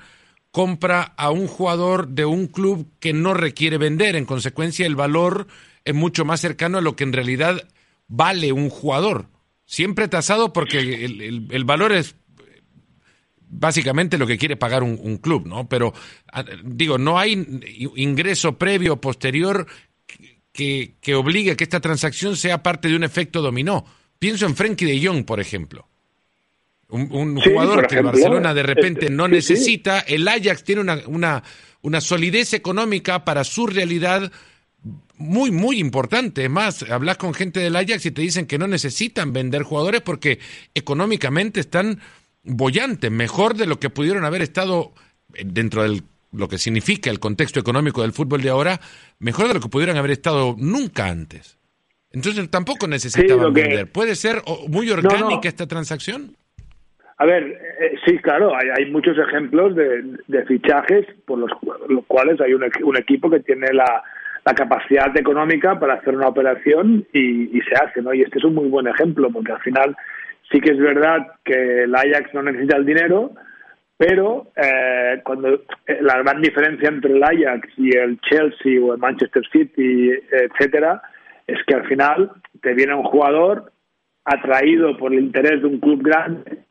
compra 0.50 1.02
a 1.16 1.30
un 1.30 1.46
jugador 1.46 2.08
de 2.08 2.24
un 2.24 2.46
club 2.46 2.88
que 3.00 3.12
no 3.12 3.34
requiere 3.34 3.78
vender? 3.78 4.14
En 4.16 4.26
consecuencia, 4.26 4.86
el 4.86 4.96
valor 4.96 5.48
es 5.84 5.94
mucho 5.94 6.24
más 6.24 6.40
cercano 6.40 6.78
a 6.78 6.82
lo 6.82 6.94
que 6.94 7.04
en 7.04 7.12
realidad 7.12 7.68
vale 8.06 8.52
un 8.52 8.70
jugador 8.70 9.26
siempre 9.68 10.08
tasado 10.08 10.52
porque 10.54 11.04
el, 11.04 11.64
valor 11.64 11.92
es 11.92 12.16
básicamente 13.50 14.16
lo 14.16 14.26
que 14.26 14.38
quiere 14.38 14.56
pagar 14.56 14.82
un, 14.82 15.18
club, 15.18 15.46
¿no? 15.46 15.68
Pero 15.68 15.92
ah, 16.32 16.42
digo, 16.64 16.96
no 16.96 17.18
hay 17.18 17.32
ingreso 17.96 18.56
previo 18.56 18.94
o 18.94 19.00
posterior 19.00 19.66
que, 20.52 20.94
que 21.02 21.14
obligue 21.14 21.52
a 21.52 21.56
que 21.56 21.64
esta 21.64 21.80
transacción 21.80 22.34
sea 22.34 22.62
parte 22.62 22.88
de 22.88 22.96
un 22.96 23.04
efecto 23.04 23.42
dominó. 23.42 23.84
pienso 24.18 24.46
en 24.46 24.56
Frenkie 24.56 24.86
de 24.86 25.06
Jong, 25.06 25.26
por 25.26 25.38
ejemplo. 25.38 25.86
Un, 26.88 27.38
jugador 27.38 27.86
que 27.86 28.00
Barcelona 28.00 28.54
de 28.54 28.62
repente 28.62 29.04
este, 29.04 29.14
no 29.14 29.28
necesita. 29.28 30.00
El 30.00 30.26
Ajax 30.26 30.64
tiene 30.64 30.80
una, 30.80 31.02
una, 31.06 31.42
una 31.82 32.00
solidez 32.00 32.54
económica 32.54 33.26
para 33.26 33.44
su 33.44 33.66
realidad 33.66 34.32
muy, 35.18 35.50
muy 35.50 35.78
importante. 35.78 36.44
Es 36.44 36.50
más, 36.50 36.88
hablas 36.90 37.16
con 37.16 37.34
gente 37.34 37.60
del 37.60 37.76
Ajax 37.76 38.06
y 38.06 38.10
te 38.10 38.22
dicen 38.22 38.46
que 38.46 38.58
no 38.58 38.66
necesitan 38.66 39.32
vender 39.32 39.62
jugadores 39.62 40.00
porque 40.00 40.38
económicamente 40.74 41.60
están 41.60 41.98
bollantes, 42.42 43.10
mejor 43.10 43.54
de 43.54 43.66
lo 43.66 43.78
que 43.78 43.90
pudieron 43.90 44.24
haber 44.24 44.42
estado 44.42 44.92
dentro 45.28 45.82
de 45.82 46.02
lo 46.32 46.48
que 46.48 46.58
significa 46.58 47.10
el 47.10 47.20
contexto 47.20 47.60
económico 47.60 48.02
del 48.02 48.12
fútbol 48.12 48.42
de 48.42 48.50
ahora, 48.50 48.80
mejor 49.18 49.48
de 49.48 49.54
lo 49.54 49.60
que 49.60 49.68
pudieran 49.68 49.96
haber 49.96 50.10
estado 50.12 50.54
nunca 50.58 51.06
antes. 51.06 51.58
Entonces 52.12 52.50
tampoco 52.50 52.86
necesitaban 52.86 53.52
vender. 53.52 53.90
¿Puede 53.90 54.14
ser 54.14 54.42
muy 54.68 54.90
orgánica 54.90 55.48
esta 55.48 55.66
transacción? 55.66 56.36
A 57.18 57.26
ver, 57.26 57.42
eh, 57.80 57.96
sí, 58.06 58.16
claro, 58.18 58.52
hay, 58.54 58.86
muchos 58.92 59.18
ejemplos 59.18 59.74
de, 59.74 60.44
fichajes 60.46 61.04
por 61.26 61.38
los, 61.38 61.50
cuales 62.06 62.40
hay 62.40 62.54
un, 62.54 62.96
equipo 62.96 63.28
que 63.28 63.40
tiene 63.40 63.72
la, 63.72 64.04
capacidad 64.44 65.16
económica 65.16 65.78
para 65.78 65.94
hacer 65.94 66.16
una 66.16 66.28
operación 66.28 67.06
y, 67.12 67.60
se 67.60 67.74
hace, 67.74 68.02
¿no? 68.02 68.14
Y 68.14 68.22
este 68.22 68.38
es 68.38 68.44
un 68.44 68.54
muy 68.54 68.68
buen 68.68 68.86
ejemplo, 68.86 69.30
porque 69.30 69.52
al 69.52 69.60
final 69.60 69.96
sí 70.50 70.60
que 70.60 70.72
es 70.72 70.78
verdad 70.78 71.26
que 71.44 71.84
el 71.84 71.94
Ajax 71.94 72.32
no 72.34 72.42
necesita 72.42 72.76
el 72.76 72.86
dinero, 72.86 73.32
pero 73.96 74.46
eh, 74.56 75.20
cuando 75.24 75.54
eh, 75.86 75.98
la 76.00 76.18
gran 76.18 76.40
diferencia 76.40 76.88
entre 76.88 77.12
el 77.12 77.22
Ajax 77.22 77.68
y 77.76 77.96
el 77.96 78.20
Chelsea 78.20 78.80
o 78.82 78.94
el 78.94 78.98
Manchester 78.98 79.42
City, 79.52 80.10
etcétera, 80.30 81.02
es 81.46 81.58
que 81.66 81.74
al 81.74 81.86
final 81.86 82.30
te 82.62 82.74
viene 82.74 82.94
un 82.94 83.04
jugador 83.04 83.72
atraído 84.24 84.96
por 84.96 85.12
el 85.12 85.20
interés 85.20 85.60
de 85.60 85.66
un 85.68 85.80
club 85.80 86.02
grande 86.02 86.68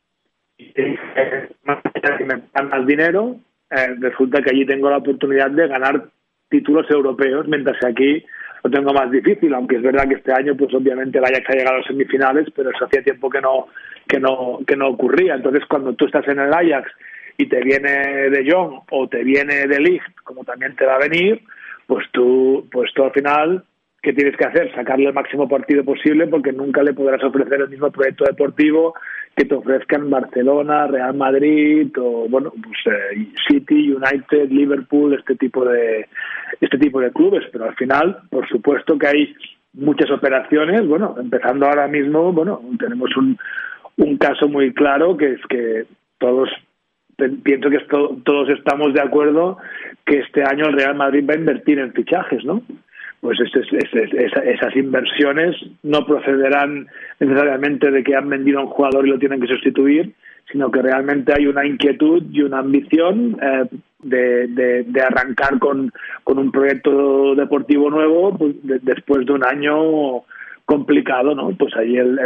si 2.17 2.23
me 2.23 2.41
dan 2.53 2.69
más 2.69 2.85
dinero, 2.85 3.37
eh, 3.69 3.95
resulta 3.99 4.41
que 4.41 4.51
allí 4.51 4.65
tengo 4.65 4.89
la 4.89 4.97
oportunidad 4.97 5.51
de 5.51 5.67
ganar 5.67 6.09
títulos 6.49 6.89
europeos, 6.89 7.47
mientras 7.47 7.77
que 7.79 7.87
aquí 7.87 8.25
lo 8.63 8.71
tengo 8.71 8.93
más 8.93 9.11
difícil, 9.11 9.53
aunque 9.53 9.77
es 9.77 9.81
verdad 9.81 10.07
que 10.07 10.15
este 10.15 10.33
año, 10.33 10.55
pues 10.55 10.73
obviamente 10.73 11.17
el 11.17 11.25
Ajax 11.25 11.49
ha 11.49 11.53
llegado 11.53 11.75
a 11.75 11.79
las 11.79 11.87
semifinales, 11.87 12.47
pero 12.55 12.71
eso 12.71 12.85
hacía 12.85 13.03
tiempo 13.03 13.29
que 13.29 13.41
no, 13.41 13.67
que 14.07 14.19
no, 14.19 14.59
que 14.65 14.75
no 14.75 14.89
ocurría. 14.89 15.35
Entonces, 15.35 15.63
cuando 15.67 15.93
tú 15.93 16.05
estás 16.05 16.27
en 16.27 16.39
el 16.39 16.53
Ajax 16.53 16.91
y 17.37 17.47
te 17.47 17.61
viene 17.61 18.29
de 18.29 18.49
Jong 18.49 18.81
o 18.91 19.07
te 19.07 19.23
viene 19.23 19.67
de 19.67 19.79
Ligt, 19.79 20.03
como 20.23 20.43
también 20.43 20.75
te 20.75 20.85
va 20.85 20.95
a 20.95 21.07
venir, 21.07 21.41
pues 21.85 22.05
tú, 22.11 22.67
pues 22.71 22.91
tú 22.93 23.03
al 23.03 23.11
final 23.11 23.63
¿qué 24.01 24.13
tienes 24.13 24.37
que 24.37 24.45
hacer? 24.45 24.73
Sacarle 24.73 25.07
el 25.07 25.13
máximo 25.13 25.49
partido 25.49 25.83
posible 25.83 26.27
porque 26.27 26.53
nunca 26.53 26.81
le 26.81 26.93
podrás 26.93 27.21
ofrecer 27.23 27.61
el 27.61 27.69
mismo 27.69 27.91
proyecto 27.91 28.23
deportivo 28.25 28.93
que 29.37 29.45
te 29.45 29.55
ofrezcan 29.55 30.09
Barcelona, 30.09 30.87
Real 30.87 31.13
Madrid 31.13 31.89
o 31.99 32.27
bueno, 32.27 32.51
pues 32.51 32.95
eh, 32.95 33.27
City, 33.47 33.91
United, 33.91 34.49
Liverpool, 34.49 35.13
este 35.13 35.35
tipo 35.35 35.63
de 35.63 36.07
este 36.59 36.77
tipo 36.79 36.99
de 36.99 37.11
clubes, 37.11 37.45
pero 37.51 37.65
al 37.65 37.75
final, 37.75 38.17
por 38.31 38.47
supuesto 38.49 38.97
que 38.97 39.07
hay 39.07 39.35
muchas 39.73 40.09
operaciones, 40.09 40.87
bueno, 40.87 41.15
empezando 41.19 41.67
ahora 41.67 41.87
mismo, 41.87 42.33
bueno, 42.33 42.61
tenemos 42.79 43.15
un 43.15 43.37
un 43.97 44.17
caso 44.17 44.47
muy 44.47 44.73
claro 44.73 45.17
que 45.17 45.33
es 45.33 45.41
que 45.49 45.85
todos 46.19 46.49
pienso 47.43 47.69
que 47.69 47.79
todos 48.23 48.49
estamos 48.49 48.93
de 48.93 49.01
acuerdo 49.01 49.57
que 50.05 50.19
este 50.19 50.43
año 50.43 50.67
el 50.67 50.73
Real 50.73 50.95
Madrid 50.95 51.25
va 51.27 51.33
a 51.33 51.37
invertir 51.37 51.79
en 51.79 51.91
fichajes, 51.93 52.45
¿no? 52.45 52.61
Pues 53.21 53.39
esas 53.39 54.75
inversiones 54.75 55.55
no 55.83 56.05
procederán 56.05 56.87
necesariamente 57.19 57.91
de 57.91 58.03
que 58.03 58.15
han 58.15 58.29
vendido 58.29 58.59
a 58.59 58.63
un 58.63 58.69
jugador 58.69 59.07
y 59.07 59.11
lo 59.11 59.19
tienen 59.19 59.41
que 59.41 59.47
sustituir, 59.47 60.13
sino 60.51 60.71
que 60.71 60.81
realmente 60.81 61.33
hay 61.35 61.47
una 61.47 61.65
inquietud 61.65 62.23
y 62.31 62.41
una 62.41 62.59
ambición 62.59 63.37
eh, 63.41 63.65
de, 64.03 65.01
arrancar 65.01 65.59
con, 65.59 65.91
un 66.25 66.51
proyecto 66.51 67.35
deportivo 67.35 67.89
nuevo 67.89 68.37
pues, 68.37 68.55
después 68.63 69.25
de 69.25 69.33
un 69.33 69.43
año 69.43 70.23
complicado, 70.65 71.33
¿no? 71.33 71.49
Pues 71.57 71.75
ahí 71.75 71.97
el, 71.97 72.17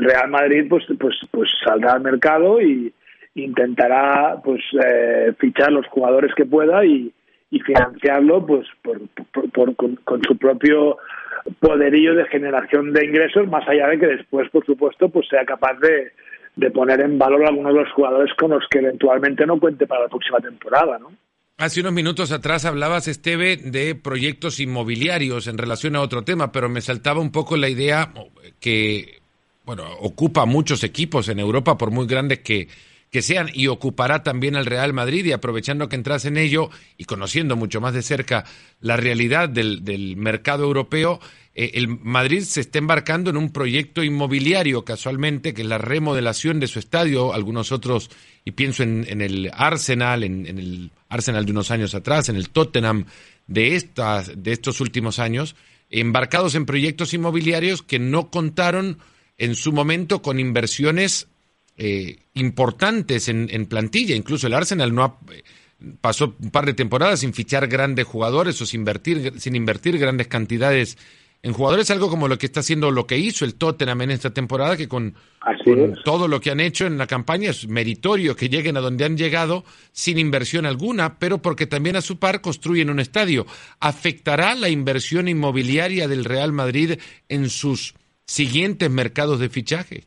Real 0.00 0.30
Madrid 0.30 0.66
pues, 0.68 0.84
pues, 0.98 1.16
pues 1.30 1.50
saldrá 1.64 1.92
al 1.94 2.00
mercado 2.00 2.60
y 2.60 2.92
intentará 3.34 4.40
pues 4.42 4.62
eh, 4.82 5.32
fichar 5.38 5.70
los 5.72 5.86
jugadores 5.88 6.34
que 6.34 6.46
pueda 6.46 6.84
y, 6.84 7.12
y 7.50 7.60
financiarlo 7.60 8.44
pues 8.44 8.66
por, 8.82 9.76
con, 9.76 10.22
su 10.26 10.36
propio 10.36 10.98
poderío 11.60 12.14
de 12.14 12.26
generación 12.26 12.92
de 12.92 13.04
ingresos 13.04 13.46
más 13.48 13.66
allá 13.68 13.88
de 13.88 13.98
que 13.98 14.06
después 14.06 14.50
por 14.50 14.64
supuesto 14.66 15.08
pues 15.08 15.28
sea 15.28 15.44
capaz 15.44 15.78
de, 15.80 16.12
de 16.56 16.70
poner 16.70 17.00
en 17.00 17.18
valor 17.18 17.46
algunos 17.46 17.72
de 17.72 17.80
los 17.80 17.92
jugadores 17.92 18.34
con 18.34 18.50
los 18.50 18.64
que 18.68 18.78
eventualmente 18.78 19.46
no 19.46 19.60
cuente 19.60 19.86
para 19.86 20.02
la 20.02 20.08
próxima 20.08 20.38
temporada 20.38 20.98
no 20.98 21.12
Hace 21.58 21.80
unos 21.80 21.94
minutos 21.94 22.32
atrás 22.32 22.66
hablabas, 22.66 23.08
Esteve, 23.08 23.56
de 23.56 23.94
proyectos 23.94 24.60
inmobiliarios 24.60 25.46
en 25.46 25.56
relación 25.56 25.96
a 25.96 26.02
otro 26.02 26.22
tema, 26.22 26.52
pero 26.52 26.68
me 26.68 26.82
saltaba 26.82 27.18
un 27.18 27.32
poco 27.32 27.56
la 27.56 27.70
idea 27.70 28.12
que, 28.60 29.22
bueno, 29.64 29.84
ocupa 30.00 30.44
muchos 30.44 30.84
equipos 30.84 31.30
en 31.30 31.38
Europa, 31.38 31.78
por 31.78 31.90
muy 31.90 32.06
grandes 32.06 32.40
que, 32.40 32.68
que 33.16 33.22
sean 33.22 33.48
y 33.54 33.68
ocupará 33.68 34.22
también 34.22 34.56
al 34.56 34.66
Real 34.66 34.92
Madrid 34.92 35.24
y 35.24 35.32
aprovechando 35.32 35.88
que 35.88 35.96
entras 35.96 36.26
en 36.26 36.36
ello 36.36 36.68
y 36.98 37.04
conociendo 37.04 37.56
mucho 37.56 37.80
más 37.80 37.94
de 37.94 38.02
cerca 38.02 38.44
la 38.78 38.98
realidad 38.98 39.48
del, 39.48 39.86
del 39.86 40.18
mercado 40.18 40.64
europeo, 40.64 41.18
eh, 41.54 41.70
el 41.72 41.88
Madrid 41.88 42.42
se 42.42 42.60
está 42.60 42.76
embarcando 42.76 43.30
en 43.30 43.38
un 43.38 43.54
proyecto 43.54 44.04
inmobiliario 44.04 44.84
casualmente, 44.84 45.54
que 45.54 45.62
es 45.62 45.66
la 45.66 45.78
remodelación 45.78 46.60
de 46.60 46.66
su 46.66 46.78
estadio, 46.78 47.32
algunos 47.32 47.72
otros, 47.72 48.10
y 48.44 48.50
pienso 48.50 48.82
en, 48.82 49.06
en 49.08 49.22
el 49.22 49.50
Arsenal, 49.54 50.22
en, 50.22 50.46
en, 50.46 50.58
el 50.58 50.90
Arsenal 51.08 51.46
de 51.46 51.52
unos 51.52 51.70
años 51.70 51.94
atrás, 51.94 52.28
en 52.28 52.36
el 52.36 52.50
Tottenham 52.50 53.06
de, 53.46 53.76
estas, 53.76 54.30
de 54.36 54.52
estos 54.52 54.82
últimos 54.82 55.18
años, 55.20 55.56
embarcados 55.88 56.54
en 56.54 56.66
proyectos 56.66 57.14
inmobiliarios 57.14 57.80
que 57.80 57.98
no 57.98 58.30
contaron 58.30 58.98
en 59.38 59.54
su 59.54 59.72
momento 59.72 60.20
con 60.20 60.38
inversiones 60.38 61.28
eh, 61.76 62.18
importantes 62.34 63.28
en, 63.28 63.66
plantilla. 63.66 64.16
Incluso 64.16 64.46
el 64.46 64.54
Arsenal 64.54 64.94
no 64.94 65.04
ha, 65.04 65.18
pasó 66.00 66.36
un 66.40 66.50
par 66.50 66.66
de 66.66 66.74
temporadas 66.74 67.20
sin 67.20 67.34
fichar 67.34 67.66
grandes 67.68 68.06
jugadores 68.06 68.60
o 68.62 68.66
sin 68.66 68.80
invertir, 68.80 69.34
sin 69.38 69.54
invertir 69.56 69.98
grandes 69.98 70.28
cantidades 70.28 70.96
en 71.42 71.52
jugadores, 71.52 71.90
algo 71.90 72.10
como 72.10 72.26
lo 72.26 72.38
que 72.38 72.46
está 72.46 72.60
haciendo, 72.60 72.90
lo 72.90 73.06
que 73.06 73.18
hizo 73.18 73.44
el 73.44 73.54
Tottenham 73.54 74.00
en 74.02 74.10
esta 74.10 74.34
temporada, 74.34 74.76
que 74.76 74.88
con, 74.88 75.14
todo 76.04 76.26
lo 76.26 76.40
que 76.40 76.50
han 76.50 76.58
hecho 76.58 76.86
en 76.86 76.98
la 76.98 77.06
campaña 77.06 77.50
es 77.50 77.68
meritorio 77.68 78.34
que 78.34 78.48
lleguen 78.48 78.76
a 78.76 78.80
donde 78.80 79.04
han 79.04 79.16
llegado 79.16 79.64
sin 79.92 80.18
inversión 80.18 80.66
alguna, 80.66 81.18
pero 81.18 81.42
porque 81.42 81.66
también 81.66 81.94
a 81.94 82.00
su 82.00 82.18
par 82.18 82.40
construyen 82.40 82.90
un 82.90 82.98
estadio. 82.98 83.46
¿Afectará 83.78 84.54
la 84.56 84.70
inversión 84.70 85.28
inmobiliaria 85.28 86.08
del 86.08 86.24
Real 86.24 86.52
Madrid 86.52 86.98
en 87.28 87.48
sus 87.48 87.94
siguientes 88.24 88.90
mercados 88.90 89.38
de 89.38 89.48
fichaje? 89.48 90.04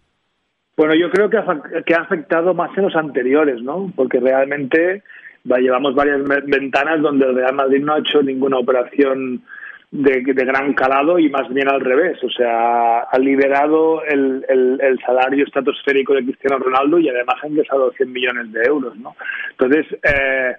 Bueno, 0.79 0.95
yo 0.95 1.09
creo 1.09 1.29
que 1.29 1.35
ha, 1.35 1.61
que 1.85 1.93
ha 1.93 2.03
afectado 2.03 2.53
más 2.53 2.69
en 2.77 2.85
los 2.85 2.95
anteriores, 2.95 3.61
¿no? 3.61 3.91
Porque 3.97 4.21
realmente 4.21 5.03
llevamos 5.43 5.93
varias 5.93 6.23
ventanas 6.45 7.01
donde 7.01 7.25
el 7.25 7.35
Real 7.35 7.53
Madrid 7.53 7.83
no 7.83 7.95
ha 7.95 7.99
hecho 7.99 8.23
ninguna 8.23 8.59
operación 8.59 9.43
de, 9.91 10.21
gran 10.21 10.73
calado 10.75 11.19
y 11.19 11.29
más 11.29 11.53
bien 11.53 11.67
al 11.67 11.81
revés. 11.81 12.23
O 12.23 12.29
sea, 12.29 12.99
ha 12.99 13.19
liberado 13.19 14.05
el, 14.05 14.45
el, 14.47 14.97
salario 15.05 15.43
estratosférico 15.43 16.13
de 16.13 16.23
Cristiano 16.23 16.59
Ronaldo 16.59 16.97
y 16.97 17.09
además 17.09 17.35
ha 17.43 17.47
ingresado 17.49 17.91
100 17.91 18.13
millones 18.13 18.53
de 18.53 18.63
euros, 18.63 18.95
¿no? 18.99 19.17
Entonces, 19.51 19.85
eh, 20.01 20.55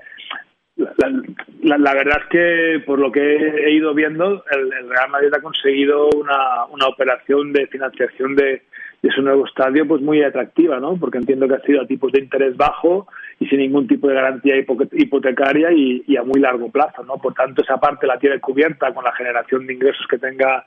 la, 1.63 1.79
la, 1.79 1.95
verdad 1.95 2.21
es 2.25 2.29
que 2.29 2.83
por 2.85 2.99
lo 2.99 3.11
que 3.11 3.37
he 3.37 3.71
ido 3.71 3.95
viendo, 3.95 4.45
el, 4.51 4.71
el 4.71 4.91
Real 4.91 5.09
Madrid 5.09 5.33
ha 5.35 5.41
conseguido 5.41 6.11
una, 6.11 6.67
una 6.67 6.89
operación 6.89 7.55
de 7.55 7.67
financiación 7.69 8.37
de, 8.37 8.65
de 9.03 9.11
su 9.11 9.23
nuevo 9.23 9.47
estadio 9.47 9.87
pues 9.89 10.03
muy 10.03 10.23
atractiva, 10.23 10.79
¿no? 10.79 10.97
Porque 10.97 11.19
entiendo 11.19 11.49
que 11.49 11.55
ha 11.55 11.63
sido 11.63 11.83
a 11.83 11.87
tipos 11.87 12.13
de 12.13 12.21
interés 12.21 12.57
bajo 12.57 13.09
y 13.39 13.47
sin 13.47 13.61
ningún 13.61 13.87
tipo 13.87 14.09
de 14.09 14.15
garantía 14.15 14.57
hipotecaria 14.57 15.73
y, 15.73 16.17
a 16.17 16.23
muy 16.23 16.41
largo 16.41 16.71
plazo, 16.71 17.03
¿no? 17.05 17.15
Por 17.15 17.35
tanto, 17.35 17.63
esa 17.63 17.79
parte 17.79 18.07
la 18.07 18.19
tiene 18.19 18.41
cubierta 18.41 18.93
con 18.93 19.05
la 19.05 19.13
generación 19.13 19.67
de 19.67 19.75
ingresos 19.75 20.07
que 20.09 20.19
tenga 20.19 20.65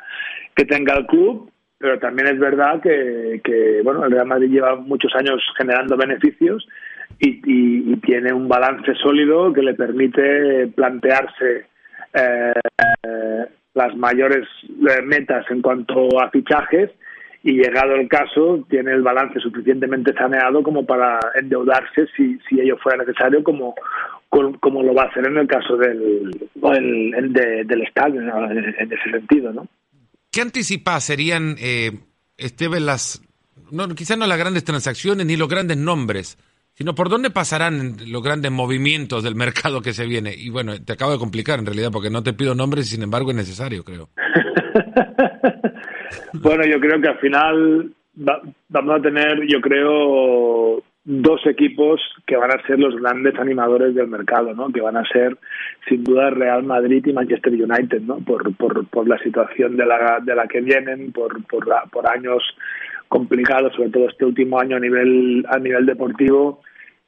que 0.56 0.66
tenga 0.66 0.96
el 0.98 1.06
club, 1.06 1.52
pero 1.78 2.00
también 2.00 2.30
es 2.30 2.40
verdad 2.40 2.82
que, 2.82 3.82
bueno, 3.84 4.06
el 4.06 4.12
Real 4.12 4.28
Madrid 4.28 4.50
lleva 4.50 4.76
muchos 4.76 5.14
años 5.16 5.44
generando 5.58 5.96
beneficios 5.96 6.68
y, 7.20 7.96
tiene 7.98 8.34
un 8.34 8.50
balance 8.50 8.94
sólido 8.96 9.54
que 9.54 9.62
le 9.62 9.76
permite 9.76 10.68
plantearse 10.76 11.66
eh, 12.14 12.54
las 13.74 13.96
mayores 13.96 14.48
eh, 14.64 15.02
metas 15.04 15.50
en 15.50 15.62
cuanto 15.62 16.20
a 16.22 16.30
fichajes 16.32 16.92
y 17.44 17.54
llegado 17.54 17.96
el 17.96 18.08
caso 18.08 18.66
tiene 18.70 18.94
el 18.94 19.02
balance 19.02 19.40
suficientemente 19.40 20.14
saneado 20.14 20.64
como 20.64 20.86
para 20.86 21.20
endeudarse 21.36 22.08
si, 22.16 22.40
si 22.48 22.60
ello 22.60 22.78
fuera 22.78 23.04
necesario 23.04 23.44
como, 23.44 23.76
como 24.30 24.82
lo 24.82 24.94
va 24.94 25.04
a 25.04 25.08
hacer 25.08 25.28
en 25.28 25.38
el 25.38 25.48
caso 25.48 25.76
del, 25.76 26.32
del 26.56 27.82
estadio 27.82 28.22
en 28.22 28.92
ese 28.92 29.12
sentido 29.12 29.52
¿no? 29.52 29.68
¿Qué 30.32 30.42
anticipa 30.42 31.00
serían 31.00 31.56
eh, 31.60 31.92
Esteban, 32.38 32.86
las, 32.86 33.22
no, 33.72 33.88
quizás 33.90 34.18
no 34.18 34.26
las 34.26 34.40
grandes 34.40 34.64
transacciones 34.64 35.28
ni 35.28 35.38
los 35.38 35.48
grandes 35.48 35.78
nombres, 35.78 36.40
sino 36.74 36.96
por 36.96 37.10
dónde 37.10 37.30
pasarán 37.30 37.98
los 38.08 38.24
grandes 38.24 38.52
movimientos 38.52 39.24
del 39.24 39.36
mercado 39.36 39.82
que 39.82 39.94
se 39.94 40.08
viene. 40.08 40.34
Y 40.34 40.50
bueno, 40.50 40.74
te 40.82 40.94
acabo 40.94 41.12
de 41.12 41.20
complicar 41.20 41.60
en 41.60 41.68
realidad 41.68 41.92
porque 41.92 42.10
no 42.10 42.24
te 42.24 42.34
pido 42.34 42.56
nombres 42.56 42.88
y 42.88 42.96
sin 42.96 43.04
embargo 43.04 43.30
es 43.30 43.36
necesario, 43.36 43.84
creo. 43.84 44.10
bueno, 46.34 46.64
yo 46.66 46.80
creo 46.80 47.02
que 47.02 47.10
al 47.10 47.20
final 47.20 47.92
vamos 48.16 49.00
a 49.00 49.02
tener, 49.02 49.46
yo 49.48 49.60
creo, 49.62 50.84
dos 51.06 51.46
equipos 51.46 52.02
que 52.26 52.38
van 52.38 52.52
a 52.52 52.66
ser 52.66 52.80
los 52.80 52.96
grandes 52.96 53.38
animadores 53.38 53.94
del 53.96 54.08
mercado, 54.08 54.54
¿no? 54.54 54.70
Que 54.70 54.82
van 54.82 54.98
a 54.98 55.06
ser 55.06 55.38
sin 55.88 56.04
duda 56.04 56.30
Real 56.30 56.64
Madrid 56.64 57.06
y 57.06 57.14
Manchester 57.14 57.54
United, 57.54 58.02
¿no? 58.02 58.18
Por, 58.20 58.56
por, 58.56 58.88
por 58.88 59.08
la 59.08 59.18
situación 59.20 59.76
de 59.76 59.86
la, 59.86 60.20
de 60.24 60.36
la 60.36 60.48
que 60.48 60.62
vienen, 60.62 61.12
por, 61.12 61.44
por, 61.46 61.66
por 61.92 62.08
años 62.08 62.44
complicados, 63.10 63.74
sobre 63.76 63.90
todo 63.90 64.10
este 64.10 64.26
último 64.26 64.60
año 64.60 64.78
a 64.78 64.80
nivel 64.80 65.46
a 65.48 65.60
nivel 65.60 65.86
deportivo 65.86 66.62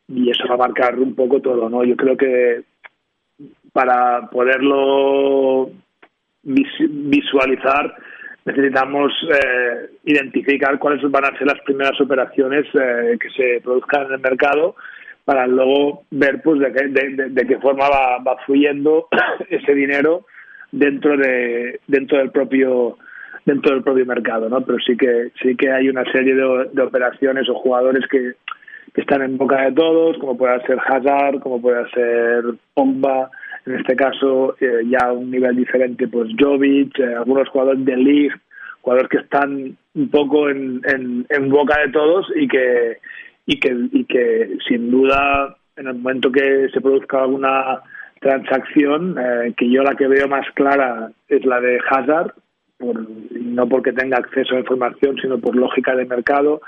y 0.08 0.30
eso 0.30 0.48
va 0.48 0.56
a 0.56 0.68
marcar 0.68 1.00
un 1.00 1.16
poco 1.16 1.42
todo, 1.42 1.70
¿no? 1.70 1.84
Yo 1.84 1.96
creo 1.96 2.16
que 2.16 2.64
para 3.74 4.30
poderlo 4.30 5.72
visualizar 6.44 7.96
necesitamos 8.46 9.12
eh, 9.32 9.90
identificar 10.06 10.78
cuáles 10.78 11.02
van 11.10 11.26
a 11.26 11.38
ser 11.38 11.48
las 11.48 11.60
primeras 11.62 12.00
operaciones 12.00 12.66
eh, 12.76 13.18
que 13.20 13.30
se 13.32 13.62
produzcan 13.62 14.06
en 14.06 14.14
el 14.14 14.20
mercado 14.20 14.76
para 15.26 15.48
luego 15.48 16.04
ver 16.12 16.42
pues 16.44 16.60
de, 16.60 16.72
qué, 16.72 16.88
de, 16.88 17.48
qué 17.48 17.58
forma 17.58 17.90
va, 17.90 18.20
va, 18.20 18.38
fluyendo 18.46 19.08
ese 19.50 19.74
dinero 19.74 20.26
dentro 20.72 21.18
de 21.18 21.80
dentro 21.88 22.20
del 22.20 22.30
propio 22.30 22.98
dentro 23.46 23.74
del 23.74 23.84
propio 23.84 24.06
mercado 24.06 24.48
no 24.48 24.62
pero 24.62 24.78
sí 24.80 24.96
que 24.96 25.32
sí 25.42 25.56
que 25.56 25.72
hay 25.72 25.90
una 25.90 26.04
serie 26.12 26.36
de, 26.36 26.82
operaciones 26.82 27.50
o 27.50 27.56
jugadores 27.56 28.06
que, 28.12 28.34
que, 28.94 29.02
están 29.02 29.24
en 29.24 29.38
boca 29.38 29.64
de 29.64 29.72
todos 29.72 30.18
como 30.20 30.38
puede 30.38 30.62
ser 30.68 30.78
Hazard 30.86 31.40
como 31.40 31.60
puede 31.60 31.90
ser 31.90 32.44
Pogba 32.76 33.32
en 33.66 33.76
este 33.76 33.96
caso 33.96 34.56
eh, 34.60 34.84
ya 34.88 35.08
a 35.08 35.14
un 35.14 35.32
nivel 35.32 35.56
diferente 35.56 36.08
pues 36.08 36.30
Jovic, 36.40 37.00
eh, 37.00 37.16
algunos 37.16 37.50
jugadores 37.50 37.84
de 37.86 37.98
League, 37.98 38.36
jugadores 38.82 39.10
que 39.10 39.18
están 39.18 39.78
un 39.96 40.10
poco 40.10 40.50
en, 40.50 40.82
en, 41.30 41.50
boca 41.50 41.80
de 41.82 41.92
todos 41.92 42.28
y 42.36 42.48
que, 42.48 42.98
y 43.46 43.60
que 43.60 43.76
y 43.92 44.06
que 44.06 44.58
sin 44.68 44.92
duda 44.92 45.58
en 45.78 45.88
el 45.88 45.96
momento 45.96 46.32
que 46.32 46.70
se 46.74 46.82
produzca 46.82 47.22
alguna 47.22 47.82
transacción, 48.22 49.18
eh, 49.20 49.54
que 49.58 49.70
yo 49.70 49.84
la 49.84 49.96
que 49.96 50.08
veo 50.08 50.28
más 50.28 50.46
clara 50.54 51.12
es 51.28 51.46
la 51.46 51.60
de 51.60 51.80
Hazard, 51.90 52.34
por, 52.78 53.06
no 53.32 53.68
porque 53.68 53.94
tenga 53.94 54.18
acceso 54.18 54.56
a 54.56 54.60
información, 54.60 55.18
sino 55.22 55.38
por 55.40 55.56
lógica 55.56 55.96
de 55.96 56.06
mercado. 56.06 56.62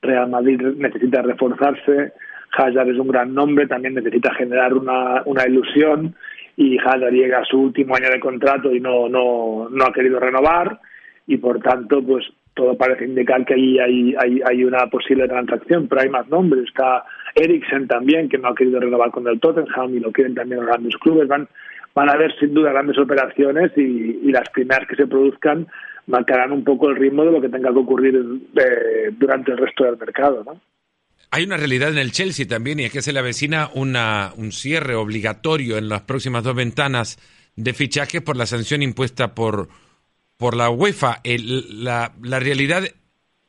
Real 0.00 0.30
Madrid 0.30 0.60
necesita 0.76 1.22
reforzarse, 1.22 2.12
Hazard 2.56 2.90
es 2.90 2.98
un 2.98 3.08
gran 3.08 3.34
nombre, 3.34 3.66
también 3.66 3.94
necesita 3.94 4.34
generar 4.34 4.74
una, 4.74 5.22
una 5.24 5.46
ilusión 5.46 6.14
y 6.62 6.78
Hazard 6.78 7.12
llega 7.12 7.40
a 7.40 7.44
su 7.44 7.58
último 7.58 7.96
año 7.96 8.08
de 8.10 8.20
contrato 8.20 8.72
y 8.72 8.80
no, 8.80 9.08
no, 9.08 9.68
no 9.68 9.84
ha 9.84 9.92
querido 9.92 10.20
renovar 10.20 10.78
y 11.26 11.36
por 11.36 11.60
tanto 11.60 12.02
pues 12.02 12.24
todo 12.54 12.76
parece 12.76 13.06
indicar 13.06 13.44
que 13.44 13.54
ahí 13.54 13.78
hay, 13.78 14.14
hay, 14.18 14.40
hay 14.44 14.64
una 14.64 14.86
posible 14.88 15.26
transacción, 15.26 15.88
pero 15.88 16.02
hay 16.02 16.10
más 16.10 16.28
nombres. 16.28 16.64
Está 16.64 17.04
Eriksen 17.34 17.88
también, 17.88 18.28
que 18.28 18.38
no 18.38 18.48
ha 18.48 18.54
querido 18.54 18.78
renovar 18.78 19.10
con 19.10 19.26
el 19.26 19.40
Tottenham 19.40 19.94
y 19.96 20.00
lo 20.00 20.12
quieren 20.12 20.34
también 20.34 20.60
los 20.60 20.68
grandes 20.68 20.96
clubes. 20.98 21.28
Van, 21.28 21.48
van 21.94 22.10
a 22.10 22.12
haber 22.12 22.36
sin 22.38 22.52
duda 22.52 22.72
grandes 22.72 22.98
operaciones 22.98 23.72
y, 23.76 24.20
y 24.22 24.32
las 24.32 24.48
primeras 24.50 24.86
que 24.86 24.96
se 24.96 25.06
produzcan 25.06 25.66
marcarán 26.06 26.52
un 26.52 26.64
poco 26.64 26.90
el 26.90 26.96
ritmo 26.96 27.24
de 27.24 27.32
lo 27.32 27.40
que 27.40 27.48
tenga 27.48 27.72
que 27.72 27.78
ocurrir 27.78 28.16
eh, 28.16 29.10
durante 29.12 29.52
el 29.52 29.58
resto 29.58 29.84
del 29.84 29.96
mercado. 29.96 30.42
¿no? 30.44 30.60
Hay 31.34 31.44
una 31.44 31.56
realidad 31.56 31.88
en 31.88 31.96
el 31.96 32.12
Chelsea 32.12 32.46
también 32.46 32.78
y 32.78 32.84
es 32.84 32.92
que 32.92 33.00
se 33.00 33.10
le 33.10 33.18
avecina 33.18 33.70
una, 33.72 34.34
un 34.36 34.52
cierre 34.52 34.94
obligatorio 34.94 35.78
en 35.78 35.88
las 35.88 36.02
próximas 36.02 36.44
dos 36.44 36.54
ventanas 36.54 37.18
de 37.56 37.72
fichajes 37.72 38.20
por 38.20 38.36
la 38.36 38.44
sanción 38.44 38.82
impuesta 38.82 39.34
por, 39.34 39.70
por 40.36 40.54
la 40.54 40.68
UEFA. 40.68 41.22
la, 41.24 42.12
la 42.20 42.38
realidad, 42.38 42.84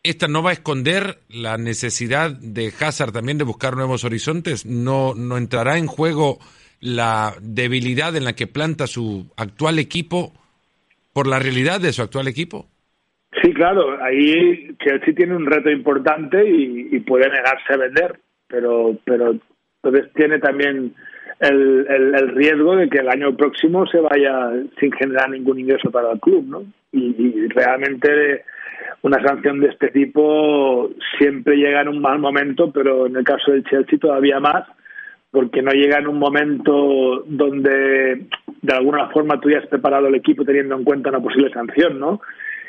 esta 0.02 0.30
no 0.30 0.42
va 0.42 0.52
a 0.52 0.54
esconder 0.54 1.24
la 1.28 1.58
necesidad 1.58 2.32
de 2.32 2.74
Hazard 2.80 3.12
también 3.12 3.38
de 3.38 3.44
buscar 3.44 3.76
nuevos 3.76 4.06
horizontes. 4.06 4.66
No, 4.66 5.14
no 5.14 5.36
entrará 5.36 5.78
en 5.78 5.88
juego 5.88 6.40
la 6.80 7.36
debilidad 7.42 8.16
en 8.16 8.24
la 8.24 8.34
que 8.34 8.48
planta 8.48 8.88
su 8.88 9.30
actual 9.36 9.78
equipo 9.78 10.34
por 11.12 11.28
la 11.28 11.38
realidad 11.38 11.82
de 11.82 11.92
su 11.92 12.02
actual 12.02 12.30
equipo. 12.30 12.70
Sí, 13.42 13.54
claro, 13.54 13.98
ahí 14.02 14.76
Chelsea 14.80 15.14
tiene 15.16 15.36
un 15.36 15.46
reto 15.46 15.70
importante 15.70 16.44
y, 16.48 17.00
puede 17.00 17.30
negarse 17.30 17.74
a 17.74 17.78
vender, 17.78 18.20
pero, 18.48 18.96
pero 19.04 19.36
entonces 19.82 20.14
tiene 20.14 20.40
también 20.40 20.94
el, 21.40 21.88
el, 21.90 22.30
riesgo 22.36 22.76
de 22.76 22.90
que 22.90 23.00
el 23.00 23.10
año 23.10 23.36
próximo 23.36 23.86
se 23.88 24.00
vaya 24.00 24.52
sin 24.80 24.92
generar 24.94 25.30
ningún 25.30 25.60
ingreso 25.60 25.90
para 25.92 26.12
el 26.12 26.20
club, 26.20 26.46
¿no? 26.48 26.64
Y, 26.92 27.48
realmente 27.48 28.44
una 29.02 29.22
sanción 29.22 29.60
de 29.60 29.68
este 29.68 29.90
tipo 29.90 30.90
siempre 31.18 31.58
llega 31.58 31.82
en 31.82 31.90
un 31.90 32.02
mal 32.02 32.20
momento, 32.20 32.72
pero 32.72 33.08
en 33.08 33.18
el 33.18 33.24
caso 33.24 33.52
del 33.52 33.64
Chelsea 33.66 34.00
todavía 34.00 34.40
más, 34.40 34.66
porque 35.32 35.62
no 35.62 35.72
llega 35.72 35.98
en 35.98 36.08
un 36.08 36.20
momento 36.20 37.24
donde 37.26 38.28
de 38.62 38.74
alguna 38.74 39.10
forma 39.10 39.42
tú 39.42 39.50
ya 39.50 39.60
has 39.60 39.68
preparado 39.68 40.08
el 40.08 40.16
equipo 40.16 40.46
teniendo 40.46 40.76
en 40.76 40.84
cuenta 40.84 41.10
una 41.10 41.20
posible 41.20 41.50
sanción, 41.52 42.00
¿no? 42.00 42.22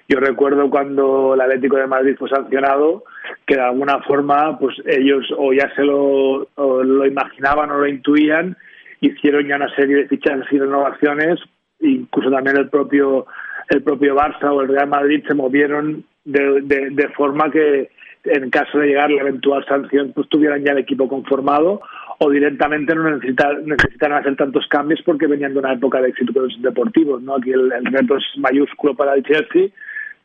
Yo 0.09 0.21
recuerdo 0.21 0.69
cuando 0.69 1.35
el 1.35 1.41
Atlético 1.41 1.77
de 1.77 1.87
Madrid 1.87 2.17
fue 2.19 2.29
sancionado, 2.29 3.05
que 3.47 3.55
de 3.55 3.63
alguna 3.63 4.01
forma, 4.01 4.59
pues 4.59 4.77
ellos 4.87 5.27
o 5.37 5.53
ya 5.53 5.75
se 5.75 5.83
lo, 5.83 6.47
lo 6.57 7.07
imaginaban 7.07 7.71
o 7.71 7.79
lo 7.79 7.87
intuían, 7.87 8.57
hicieron 9.01 9.47
ya 9.47 9.57
una 9.57 9.75
serie 9.75 9.97
de 9.97 10.09
fichajes 10.09 10.47
y 10.51 10.59
renovaciones, 10.59 11.41
incluso 11.81 12.31
también 12.31 12.57
el 12.59 12.69
propio 12.69 13.27
el 13.71 13.83
propio 13.83 14.15
Barça 14.15 14.53
o 14.53 14.61
el 14.61 14.69
Real 14.69 14.89
Madrid 14.89 15.25
se 15.27 15.35
movieron 15.35 16.05
de, 16.25 16.61
de, 16.63 17.09
forma 17.17 17.51
que 17.51 17.91
en 18.25 18.51
caso 18.51 18.79
de 18.79 18.89
llegar 18.89 19.11
la 19.11 19.23
eventual 19.23 19.65
sanción 19.67 20.13
pues 20.15 20.29
tuvieran 20.29 20.63
ya 20.63 20.73
el 20.73 20.79
equipo 20.79 21.09
conformado 21.09 21.81
o 22.19 22.31
directamente 22.31 22.95
no 22.95 23.11
necesitan, 23.11 23.65
necesitan 23.67 24.13
hacer 24.13 24.37
tantos 24.37 24.67
cambios 24.69 25.01
porque 25.05 25.27
venían 25.27 25.55
de 25.55 25.61
una 25.61 25.73
época 25.73 26.01
de 26.01 26.11
éxitos 26.11 26.61
deportivos. 26.61 27.23
¿no? 27.23 27.37
Aquí 27.37 27.53
el, 27.53 27.73
el 27.73 27.85
reto 27.87 28.17
es 28.17 28.25
mayúsculo 28.37 28.95
para 28.95 29.15
el 29.15 29.25
Chelsea 29.25 29.69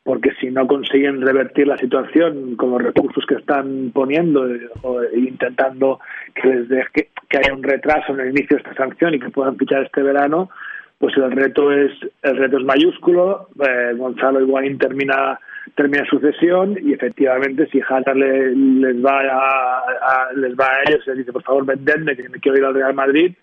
porque 0.03 0.31
si 0.39 0.49
no 0.49 0.65
consiguen 0.65 1.21
revertir 1.21 1.67
la 1.67 1.77
situación 1.77 2.55
con 2.55 2.71
los 2.71 2.81
recursos 2.81 3.25
que 3.27 3.35
están 3.35 3.91
poniendo 3.93 4.47
eh, 4.47 4.69
o 4.81 5.03
intentando 5.13 5.99
que, 6.33 6.47
les 6.47 6.89
que, 6.89 7.09
haya 7.37 7.53
un 7.53 7.63
retraso 7.63 8.13
en 8.13 8.21
el 8.21 8.29
inicio 8.29 8.57
de 8.57 8.63
esta 8.63 8.75
sanción 8.75 9.13
y 9.13 9.19
que 9.19 9.29
puedan 9.29 9.57
fichar 9.57 9.83
este 9.83 10.01
verano, 10.01 10.49
pues 10.97 11.15
el 11.17 11.31
reto 11.31 11.71
es 11.71 11.91
el 12.23 12.37
reto 12.37 12.57
es 12.57 12.65
mayúsculo. 12.65 13.49
Eh, 13.59 13.93
Gonzalo 13.95 14.41
Higuaín 14.41 14.77
termina 14.77 15.39
termina 15.75 16.05
su 16.09 16.19
cesión 16.19 16.77
y 16.81 16.93
efectivamente 16.93 17.67
si 17.67 17.79
Hazard 17.79 18.15
les 18.15 19.05
va 19.05 19.19
a, 19.19 20.33
les 20.33 20.55
va 20.55 20.65
a 20.65 20.81
ellos 20.87 21.05
les 21.05 21.17
dice 21.17 21.31
por 21.31 21.43
favor 21.43 21.65
vendedme 21.65 22.15
que 22.15 22.27
me 22.27 22.39
quiero 22.39 22.57
ir 22.57 22.65
al 22.65 22.73
Real 22.73 22.95
Madrid 22.95 23.33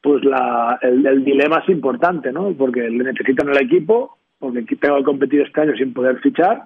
pues 0.00 0.24
la, 0.24 0.78
el 0.80 1.22
dilema 1.22 1.58
es 1.58 1.68
importante 1.68 2.32
no 2.32 2.54
porque 2.56 2.88
le 2.88 3.04
necesitan 3.04 3.50
el 3.50 3.58
equipo 3.58 4.16
porque 4.38 4.62
tengo 4.76 4.98
que 4.98 5.04
competir 5.04 5.42
este 5.42 5.60
año 5.60 5.74
sin 5.76 5.92
poder 5.92 6.18
fichar, 6.20 6.62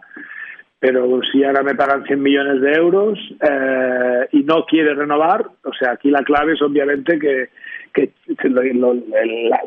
pero 0.81 1.21
si 1.31 1.45
ahora 1.45 1.63
me 1.63 1.75
pagan 1.75 2.05
100 2.05 2.23
millones 2.23 2.63
de 2.63 2.73
euros 2.73 3.19
eh, 3.43 4.29
y 4.33 4.43
no 4.45 4.65
quiere 4.65 4.95
renovar, 4.95 5.47
o 5.63 5.73
sea, 5.75 5.93
aquí 5.93 6.11
la 6.11 6.23
clave 6.23 6.55
es 6.55 6.63
obviamente 6.63 7.19
que, 7.19 7.51
que 7.93 8.13
la, 8.49 9.61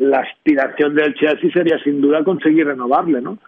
la, 0.00 0.18
aspiración 0.18 0.96
del 0.96 1.14
Chelsea 1.14 1.50
sería 1.52 1.78
sin 1.78 2.00
duda 2.00 2.24
conseguir 2.24 2.66
renovarle, 2.66 3.20
¿no? 3.20 3.38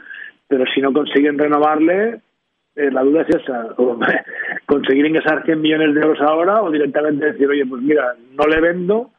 Pero 0.47 0.65
si 0.73 0.81
no 0.81 0.93
consiguen 0.93 1.37
renovarle, 1.37 2.21
eh, 2.77 2.91
la 2.93 3.03
duda 3.03 3.23
es 3.23 3.37
esa, 3.37 3.75
conseguir 4.67 5.07
ingresar 5.07 5.45
100 5.45 5.61
millones 5.61 5.95
de 5.95 6.01
euros 6.01 6.21
ahora 6.21 6.63
o 6.63 6.71
directamente 6.71 7.33
decir, 7.33 7.49
oye, 7.49 7.67
pues 7.67 7.83
mira, 7.83 8.15
no 8.39 8.47
le 8.47 8.61
vendo, 8.61 9.11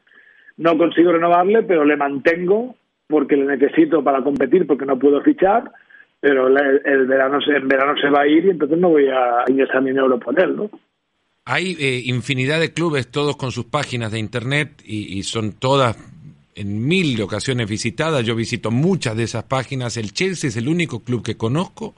no 0.56 0.78
consigo 0.78 1.12
renovarle, 1.12 1.62
pero 1.62 1.84
le 1.84 1.96
mantengo 1.96 2.74
porque 3.08 3.36
le 3.36 3.46
necesito 3.46 4.02
para 4.02 4.22
competir 4.22 4.66
porque 4.66 4.86
no 4.86 4.98
puedo 4.98 5.22
fichar, 5.22 5.70
pero 6.20 6.48
el, 6.48 7.06
verano 7.06 7.38
en 7.46 7.68
verano 7.68 7.94
se 8.00 8.10
va 8.10 8.22
a 8.22 8.26
ir 8.26 8.46
y 8.46 8.50
entonces 8.50 8.78
no 8.78 8.88
voy 8.90 9.08
a 9.08 9.44
ingresar 9.48 9.82
mi 9.82 9.90
euro 9.90 10.18
por 10.18 10.38
él, 10.40 10.56
¿no? 10.56 10.70
Hay 11.44 11.76
eh, 11.78 12.02
infinidad 12.06 12.58
de 12.58 12.72
clubes, 12.72 13.08
todos 13.08 13.36
con 13.36 13.52
sus 13.52 13.66
páginas 13.66 14.10
de 14.10 14.18
internet 14.18 14.82
y, 14.84 15.22
son 15.22 15.52
todas 15.52 15.96
en 16.56 16.88
mil 16.88 17.20
ocasiones 17.22 17.68
visitadas. 17.68 18.24
Yo 18.24 18.34
visito 18.34 18.72
muchas 18.72 19.16
de 19.16 19.22
esas 19.22 19.44
páginas. 19.44 19.96
El 19.96 20.12
Chelsea 20.12 20.48
es 20.48 20.56
el 20.56 20.66
único 20.66 21.04
club 21.04 21.22
que 21.22 21.36
conozco 21.36 21.94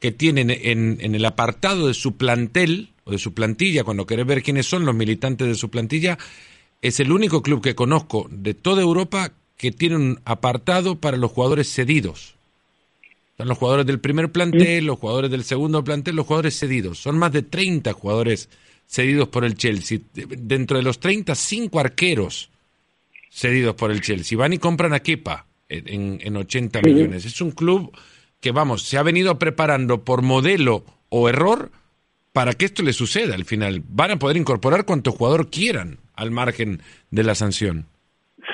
que 0.00 0.10
tiene 0.10 0.40
en, 0.40 0.98
en 1.00 1.14
el 1.14 1.24
apartado 1.24 1.86
de 1.86 1.94
su 1.94 2.16
plantel 2.16 2.88
o 3.04 3.12
de 3.12 3.18
su 3.18 3.34
plantilla, 3.34 3.84
cuando 3.84 4.04
querés 4.04 4.26
ver 4.26 4.42
quiénes 4.42 4.66
son 4.66 4.84
los 4.84 4.96
militantes 4.96 5.46
de 5.46 5.54
su 5.54 5.70
plantilla, 5.70 6.18
es 6.82 6.98
el 6.98 7.12
único 7.12 7.42
club 7.42 7.62
que 7.62 7.76
conozco 7.76 8.26
de 8.30 8.54
toda 8.54 8.82
Europa 8.82 9.30
que 9.58 9.72
tiene 9.72 9.96
un 9.96 10.20
apartado 10.24 10.98
para 10.98 11.18
los 11.18 11.32
jugadores 11.32 11.70
cedidos. 11.70 12.36
Están 13.32 13.48
los 13.48 13.58
jugadores 13.58 13.86
del 13.86 14.00
primer 14.00 14.32
plantel, 14.32 14.86
los 14.86 14.98
jugadores 14.98 15.30
del 15.30 15.44
segundo 15.44 15.84
plantel, 15.84 16.16
los 16.16 16.26
jugadores 16.26 16.58
cedidos. 16.58 16.98
Son 16.98 17.18
más 17.18 17.32
de 17.32 17.42
30 17.42 17.92
jugadores 17.92 18.48
cedidos 18.86 19.28
por 19.28 19.44
el 19.44 19.56
Chelsea. 19.56 19.98
Dentro 20.14 20.78
de 20.78 20.82
los 20.82 20.98
30, 21.00 21.34
cinco 21.34 21.80
arqueros 21.80 22.50
cedidos 23.30 23.74
por 23.74 23.90
el 23.90 24.00
Chelsea. 24.00 24.38
Van 24.38 24.52
y 24.52 24.58
compran 24.58 24.94
a 24.94 25.00
Kepa 25.00 25.46
en, 25.68 26.18
en 26.22 26.36
80 26.36 26.80
millones. 26.82 27.24
Es 27.24 27.40
un 27.40 27.50
club 27.50 27.92
que, 28.40 28.52
vamos, 28.52 28.82
se 28.82 28.96
ha 28.96 29.02
venido 29.02 29.38
preparando 29.38 30.04
por 30.04 30.22
modelo 30.22 30.84
o 31.08 31.28
error 31.28 31.70
para 32.32 32.52
que 32.52 32.64
esto 32.64 32.82
le 32.82 32.92
suceda 32.92 33.34
al 33.34 33.44
final. 33.44 33.82
Van 33.88 34.12
a 34.12 34.18
poder 34.18 34.36
incorporar 34.36 34.84
cuanto 34.84 35.12
jugador 35.12 35.50
quieran 35.50 35.98
al 36.14 36.30
margen 36.30 36.82
de 37.10 37.24
la 37.24 37.34
sanción. 37.34 37.86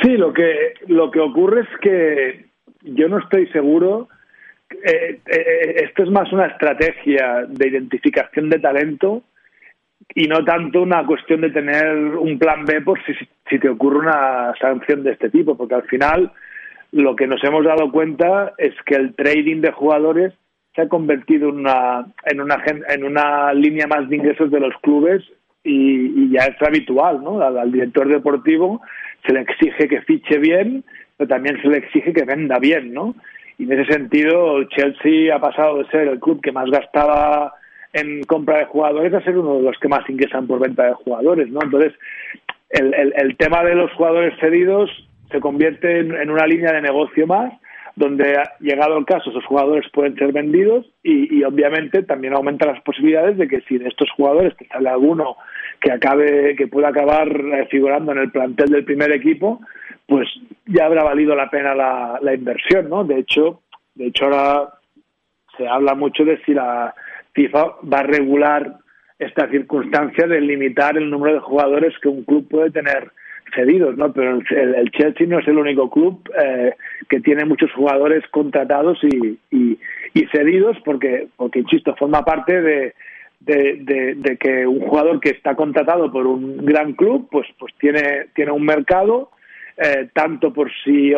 Sí, 0.05 0.19
lo 0.19 0.35
que, 0.35 0.75
lo 0.89 1.11
que 1.11 1.19
ocurre 1.19 1.63
es 1.63 1.79
que 1.81 2.45
yo 2.83 3.09
no 3.09 3.21
estoy 3.21 3.47
seguro. 3.47 4.09
Eh, 4.71 5.21
eh, 5.25 5.75
esto 5.83 6.03
es 6.03 6.11
más 6.11 6.31
una 6.31 6.45
estrategia 6.45 7.47
de 7.49 7.69
identificación 7.69 8.51
de 8.51 8.59
talento 8.59 9.23
y 10.15 10.27
no 10.27 10.45
tanto 10.45 10.83
una 10.83 11.07
cuestión 11.07 11.41
de 11.41 11.51
tener 11.51 11.89
un 12.17 12.39
plan 12.39 12.67
B 12.67 12.83
por 12.83 13.03
si, 13.05 13.15
si 13.49 13.59
te 13.59 13.71
ocurre 13.71 14.01
una 14.01 14.53
sanción 14.61 15.03
de 15.05 15.13
este 15.13 15.31
tipo, 15.31 15.57
porque 15.57 15.77
al 15.77 15.85
final 15.85 16.31
lo 16.93 17.17
que 17.17 17.27
nos 17.27 17.43
hemos 17.43 17.65
dado 17.65 17.91
cuenta 17.91 18.53
es 18.59 18.75
que 18.85 18.97
el 18.97 19.15
trading 19.15 19.63
de 19.63 19.73
jugadores 19.73 20.35
se 20.75 20.83
ha 20.83 20.89
convertido 20.89 21.49
en 21.49 21.61
una, 21.61 22.07
en 22.27 22.43
una, 22.43 22.63
en 22.91 23.05
una 23.05 23.55
línea 23.55 23.87
más 23.87 24.07
de 24.11 24.17
ingresos 24.17 24.51
de 24.51 24.61
los 24.61 24.75
clubes 24.83 25.25
y, 25.65 26.31
ya 26.31 26.45
es 26.45 26.63
habitual, 26.63 27.23
¿no? 27.25 27.41
Al, 27.41 27.73
director 27.73 28.07
deportivo 28.09 28.81
se 29.27 29.33
le 29.33 29.41
exige 29.41 29.89
que 29.89 30.03
fiche 30.03 30.39
bien, 30.39 30.85
pero 31.17 31.29
también 31.29 31.61
se 31.63 31.69
le 31.69 31.79
exige 31.79 32.13
que 32.13 32.25
venda 32.25 32.59
bien, 32.59 32.93
¿no? 32.93 33.15
Y 33.59 33.65
en 33.65 33.73
ese 33.73 33.93
sentido, 33.93 34.65
Chelsea 34.65 35.35
ha 35.35 35.41
pasado 35.41 35.79
de 35.79 35.89
ser 35.89 36.09
el 36.09 36.21
club 36.21 36.41
que 36.43 36.53
más 36.53 36.71
gastaba 36.71 37.55
en 37.93 38.23
compra 38.25 38.59
de 38.59 38.65
jugadores 38.67 39.15
a 39.15 39.23
ser 39.23 39.39
uno 39.39 39.57
de 39.57 39.63
los 39.63 39.79
que 39.79 39.89
más 39.89 40.09
ingresan 40.09 40.47
por 40.47 40.61
venta 40.61 40.85
de 40.85 40.95
jugadores, 40.95 41.49
¿no? 41.49 41.61
Entonces, 41.63 41.93
el, 42.71 42.93
el 43.17 43.37
tema 43.37 43.63
de 43.63 43.75
los 43.75 43.93
jugadores 43.93 44.35
cedidos 44.41 44.91
se 45.35 45.41
convierte 45.41 45.99
en, 45.99 46.31
una 46.31 46.47
línea 46.47 46.73
de 46.73 46.83
negocio 46.83 47.27
más 47.27 47.53
donde, 47.97 48.37
llegado 48.61 48.99
el 48.99 49.05
caso, 49.05 49.31
esos 49.31 49.45
jugadores 49.47 49.89
pueden 49.93 50.17
ser 50.17 50.33
vendidos 50.33 50.87
y, 51.03 51.43
obviamente 51.45 52.03
también 52.03 52.35
aumenta 52.35 52.67
las 52.67 52.83
posibilidades 52.83 53.37
de 53.39 53.47
que 53.47 53.61
si 53.63 53.79
de 53.79 53.89
estos 53.89 54.11
jugadores 54.17 54.57
te 54.57 54.67
sale 54.67 54.89
alguno 54.89 55.37
que 55.81 55.93
acabe, 55.93 56.57
que 56.57 56.67
pueda 56.67 56.89
acabar 56.89 57.29
eh, 57.29 57.67
figurando 57.71 58.13
en 58.13 58.19
el 58.19 58.33
plantel 58.33 58.71
del 58.71 58.85
primer 58.85 59.13
equipo, 59.13 59.61
pues 60.07 60.29
ya 60.67 60.87
habrá 60.87 61.05
valido 61.05 61.37
la 61.37 61.51
pena 61.51 61.75
la, 61.75 62.19
la 62.21 62.35
inversión, 62.35 62.89
¿no? 62.89 63.05
De 63.05 63.19
hecho, 63.21 63.61
de 63.95 64.07
hecho 64.07 64.25
ahora 64.25 64.71
se 65.57 65.69
habla 65.69 65.95
mucho 65.95 66.25
de 66.25 66.43
si 66.45 66.53
la 66.53 66.95
FIFA 67.33 67.77
va 67.93 68.01
a 68.01 68.03
regular 68.03 68.79
esta 69.19 69.49
circunstancia 69.49 70.27
de 70.27 70.41
limitar 70.41 70.97
el 70.97 71.11
número 71.11 71.35
de 71.35 71.41
jugadores 71.41 71.95
que 72.01 72.09
un 72.09 72.25
club 72.25 72.49
puede 72.49 72.71
tener 72.71 73.13
cedidos, 73.55 73.97
¿no? 73.97 74.13
Pero 74.13 74.39
el, 74.51 74.91
Chelsea 74.91 75.27
no 75.27 75.39
es 75.39 75.49
el 75.49 75.59
único 75.59 75.91
club 75.91 76.21
eh, 76.43 76.75
que 77.09 77.21
tiene 77.21 77.45
muchos 77.45 77.73
jugadores 77.73 78.25
contratados 78.31 78.99
y, 79.03 79.39
y, 79.51 79.79
cedidos, 80.33 80.77
porque, 80.85 81.29
porque 81.37 81.61
insisto, 81.61 81.95
forma 81.97 82.25
parte 82.25 82.61
de, 82.61 82.95
de, 83.41 84.37
que 84.41 84.67
un 84.67 84.81
jugador 84.81 85.21
que 85.21 85.31
está 85.31 85.55
contratado 85.55 86.11
por 86.11 86.27
un 86.27 86.65
gran 86.65 86.95
club, 86.95 87.29
pues, 87.31 87.47
pues 87.59 87.75
tiene, 87.79 88.27
tiene 88.35 88.53
un 88.53 88.65
mercado, 88.65 89.31
eh, 89.77 90.09
tanto 90.13 90.53
por 90.53 90.71
si 90.85 91.13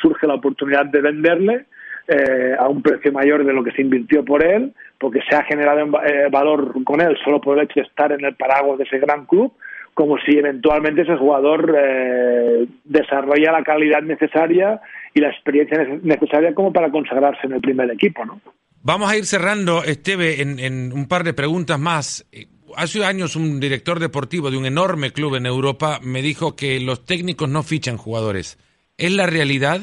surge 0.00 0.26
la 0.26 0.34
oportunidad 0.34 0.86
de 0.86 1.00
venderle, 1.00 1.64
eh, 2.08 2.54
a 2.56 2.68
un 2.68 2.82
precio 2.82 3.10
mayor 3.12 3.44
de 3.44 3.52
lo 3.52 3.64
que 3.64 3.72
se 3.72 3.82
invirtió 3.82 4.24
por 4.24 4.44
él, 4.44 4.72
porque 4.98 5.20
se 5.28 5.34
ha 5.34 5.42
generado 5.42 5.90
valor 6.30 6.84
con 6.84 7.00
él 7.00 7.16
solo 7.24 7.40
por 7.40 7.58
el 7.58 7.64
hecho 7.64 7.80
de 7.80 7.86
estar 7.86 8.12
en 8.12 8.24
el 8.24 8.36
paraguas 8.36 8.78
de 8.78 8.84
ese 8.84 8.98
gran 8.98 9.26
club, 9.26 9.52
como 9.96 10.18
si 10.18 10.36
eventualmente 10.36 11.02
ese 11.02 11.16
jugador 11.16 11.74
eh, 11.74 12.66
desarrolla 12.84 13.50
la 13.50 13.62
calidad 13.62 14.02
necesaria 14.02 14.78
y 15.14 15.20
la 15.20 15.30
experiencia 15.30 15.88
necesaria 16.02 16.52
como 16.52 16.70
para 16.70 16.90
consagrarse 16.90 17.46
en 17.46 17.54
el 17.54 17.62
primer 17.62 17.90
equipo, 17.90 18.22
¿no? 18.26 18.38
Vamos 18.82 19.10
a 19.10 19.16
ir 19.16 19.24
cerrando, 19.24 19.82
Esteve, 19.82 20.42
en, 20.42 20.92
un 20.92 21.08
par 21.08 21.24
de 21.24 21.32
preguntas 21.32 21.80
más. 21.80 22.28
Eh, 22.30 22.44
hace 22.76 23.06
años 23.06 23.36
un 23.36 23.58
director 23.58 23.98
deportivo 23.98 24.50
de 24.50 24.58
un 24.58 24.66
enorme 24.66 25.12
club 25.12 25.36
en 25.36 25.46
Europa 25.46 25.98
me 26.02 26.20
dijo 26.20 26.54
que 26.54 26.78
los 26.78 27.06
técnicos 27.06 27.48
no 27.48 27.62
fichan 27.62 27.96
jugadores. 27.96 28.58
¿Es 28.98 29.12
la 29.12 29.24
realidad? 29.24 29.80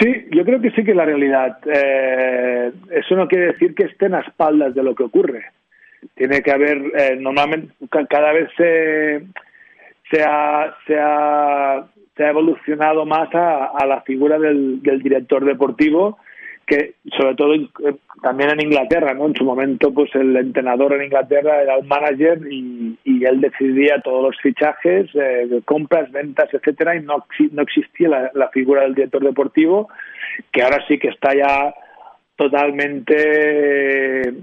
Sí, 0.00 0.24
yo 0.32 0.42
creo 0.42 0.62
que 0.62 0.70
sí 0.70 0.84
que 0.84 0.92
es 0.92 0.96
la 0.96 1.04
realidad. 1.04 1.58
Eh, 1.66 2.72
eso 2.92 3.14
no 3.14 3.28
quiere 3.28 3.52
decir 3.52 3.74
que 3.74 3.84
estén 3.84 4.14
a 4.14 4.20
espaldas 4.20 4.74
de 4.74 4.82
lo 4.82 4.94
que 4.94 5.02
ocurre. 5.02 5.44
Tiene 6.14 6.40
que 6.40 6.50
haber, 6.50 7.20
normalmente, 7.20 7.74
cada 8.08 8.32
vez 8.32 8.48
se 8.56 9.20
se 10.10 10.22
ha, 10.22 10.74
se 10.86 10.98
ha, 10.98 11.86
se 12.16 12.24
ha 12.24 12.30
evolucionado 12.30 13.06
más 13.06 13.28
a, 13.32 13.86
la 13.86 14.02
figura 14.02 14.38
del, 14.38 14.82
director 14.82 15.44
deportivo 15.44 16.18
que 16.66 16.94
sobre 17.18 17.34
todo 17.34 17.54
eh, 17.54 17.66
también 18.22 18.50
en 18.50 18.60
Inglaterra, 18.60 19.12
¿no? 19.12 19.26
En 19.26 19.34
su 19.34 19.44
momento, 19.44 19.92
pues 19.92 20.14
el 20.14 20.36
entrenador 20.36 20.92
en 20.92 21.04
Inglaterra 21.04 21.62
era 21.62 21.74
el 21.76 21.84
manager 21.84 22.40
y, 22.48 22.96
él 23.04 23.40
decidía 23.40 24.00
todos 24.00 24.22
los 24.22 24.40
fichajes, 24.40 25.10
eh, 25.14 25.60
compras, 25.64 26.10
ventas, 26.10 26.48
etcétera, 26.52 26.96
y 26.96 27.02
no, 27.02 27.26
no 27.52 27.62
existía 27.62 28.30
la, 28.32 28.48
figura 28.48 28.82
del 28.82 28.94
director 28.94 29.22
deportivo, 29.22 29.88
que 30.52 30.62
ahora 30.62 30.82
sí 30.88 30.98
que 30.98 31.08
está 31.08 31.34
ya 31.34 31.74
totalmente 32.36 33.14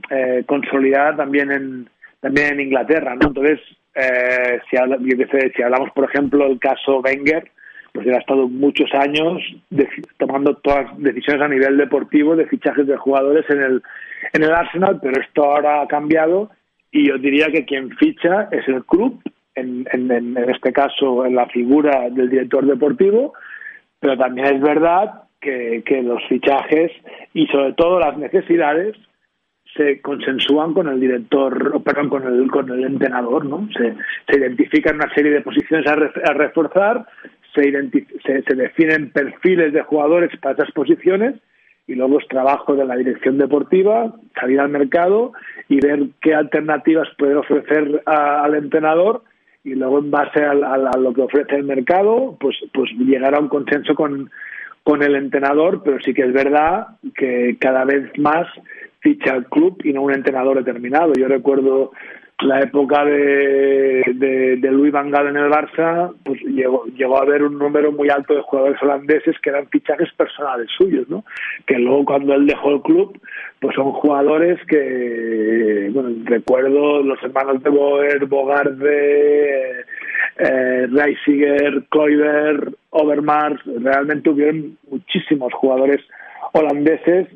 eh, 0.09 0.43
consolidada 0.45 1.15
también 1.15 1.51
en 1.51 1.89
también 2.19 2.53
en 2.53 2.59
Inglaterra, 2.61 3.15
¿no? 3.15 3.27
Entonces 3.27 3.59
eh, 3.97 4.59
si, 4.69 4.77
si 5.55 5.63
hablamos, 5.63 5.89
por 5.91 6.05
ejemplo, 6.05 6.47
del 6.47 6.59
caso 6.59 6.99
Wenger, 6.99 7.49
pues 7.91 8.05
él 8.05 8.13
ha 8.13 8.19
estado 8.19 8.47
muchos 8.47 8.93
años 8.93 9.41
tomando 10.17 10.55
todas 10.57 10.85
las 10.85 10.99
decisiones 10.99 11.41
a 11.41 11.47
nivel 11.47 11.77
deportivo 11.77 12.35
de 12.35 12.45
fichajes 12.45 12.85
de 12.85 12.95
jugadores 12.95 13.49
en 13.49 13.61
el, 13.61 13.83
en 14.33 14.43
el 14.43 14.53
Arsenal, 14.53 14.99
pero 15.01 15.19
esto 15.19 15.45
ahora 15.45 15.81
ha 15.81 15.87
cambiado 15.87 16.51
y 16.91 17.07
yo 17.07 17.17
diría 17.17 17.47
que 17.47 17.65
quien 17.65 17.89
ficha 17.97 18.49
es 18.51 18.67
el 18.67 18.85
club, 18.85 19.19
en, 19.55 19.87
en, 19.91 20.37
este 20.37 20.71
caso 20.71 21.25
en 21.25 21.35
la 21.35 21.47
figura 21.47 22.07
del 22.11 22.29
director 22.29 22.67
deportivo, 22.67 23.33
pero 23.99 24.15
también 24.15 24.57
es 24.57 24.61
verdad 24.61 25.23
que 25.39 26.01
los 26.03 26.21
fichajes 26.27 26.91
y 27.33 27.47
sobre 27.47 27.73
todo 27.73 27.99
las 27.99 28.17
necesidades 28.17 28.95
se 29.75 30.01
consensúan 30.01 30.73
con 30.73 30.87
el 30.87 30.99
director, 30.99 31.81
perdón, 31.83 32.09
con 32.09 32.23
el, 32.27 32.49
con 32.49 32.69
el 32.71 32.83
entrenador, 32.83 33.45
¿no? 33.45 33.67
Se, 33.77 33.95
se 34.27 34.39
identifican 34.39 34.95
una 34.95 35.13
serie 35.13 35.31
de 35.31 35.41
posiciones 35.41 35.85
a, 35.87 36.33
reforzar, 36.33 37.05
se, 37.53 37.71
se, 38.25 38.55
definen 38.55 39.11
perfiles 39.11 39.73
de 39.73 39.81
jugadores 39.81 40.31
para 40.39 40.55
esas 40.55 40.71
posiciones 40.71 41.35
y 41.87 41.95
luego 41.95 42.19
es 42.19 42.27
trabajo 42.27 42.75
de 42.75 42.85
la 42.85 42.95
dirección 42.95 43.37
deportiva, 43.37 44.13
salir 44.39 44.59
al 44.59 44.69
mercado 44.69 45.31
y 45.69 45.79
ver 45.79 46.07
qué 46.21 46.33
alternativas 46.33 47.07
puede 47.17 47.35
ofrecer 47.35 48.01
al 48.05 48.55
entrenador 48.55 49.23
y 49.63 49.75
luego 49.75 49.99
en 49.99 50.11
base 50.11 50.43
a, 50.43 50.51
a, 50.51 50.97
lo 50.97 51.13
que 51.13 51.21
ofrece 51.21 51.55
el 51.55 51.63
mercado, 51.63 52.37
pues, 52.39 52.55
pues 52.73 52.91
llegar 52.91 53.35
a 53.35 53.39
un 53.39 53.49
consenso 53.49 53.95
con, 53.95 54.29
con 54.83 55.03
el 55.03 55.15
entrenador, 55.15 55.81
pero 55.83 55.99
sí 55.99 56.13
que 56.13 56.23
es 56.23 56.33
verdad 56.33 56.87
que 57.15 57.57
cada 57.59 57.83
vez 57.83 58.09
más 58.17 58.47
ficha 59.07 59.33
al 59.33 59.45
club 59.45 59.79
y 59.85 59.93
no 59.93 60.01
un 60.01 60.13
entrenador 60.13 60.57
determinado. 60.57 61.13
Yo 61.17 61.29
recuerdo 61.29 61.91
la 62.39 62.59
época 62.59 63.05
de, 63.05 64.59
Luis 64.69 64.91
Van 64.91 65.09
Gaal 65.09 65.27
en 65.27 65.37
el 65.37 65.49
Barça, 65.49 66.13
pues 66.23 66.41
llegó, 66.41 66.85
llegó 66.87 67.17
a 67.17 67.21
haber 67.21 67.43
un 67.43 67.57
número 67.57 67.91
muy 67.93 68.09
alto 68.09 68.35
de 68.35 68.41
jugadores 68.41 68.81
holandeses 68.83 69.35
que 69.41 69.49
eran 69.49 69.69
fichajes 69.69 70.09
personales 70.15 70.67
suyos, 70.77 71.07
¿no? 71.09 71.23
Que 71.65 71.79
luego 71.79 72.03
cuando 72.03 72.33
él 72.33 72.45
dejó 72.45 72.71
el 72.75 72.81
club, 72.81 73.19
pues 73.61 73.75
son 73.75 73.93
jugadores 73.93 74.59
que, 74.67 75.89
bueno, 75.93 76.09
recuerdo 76.25 77.01
los 77.01 77.23
hermanos 77.23 77.63
de 77.63 77.69
Boer, 77.69 78.25
Bogarde, 78.25 79.85
eh, 80.37 80.87
Reisiger, 80.91 81.85
Kluivert, 81.89 82.75
Overmars, 82.89 83.61
realmente 83.81 84.29
hubieron 84.29 84.77
muchísimos 84.91 85.53
jugadores 85.53 86.01
holandeses 86.51 87.29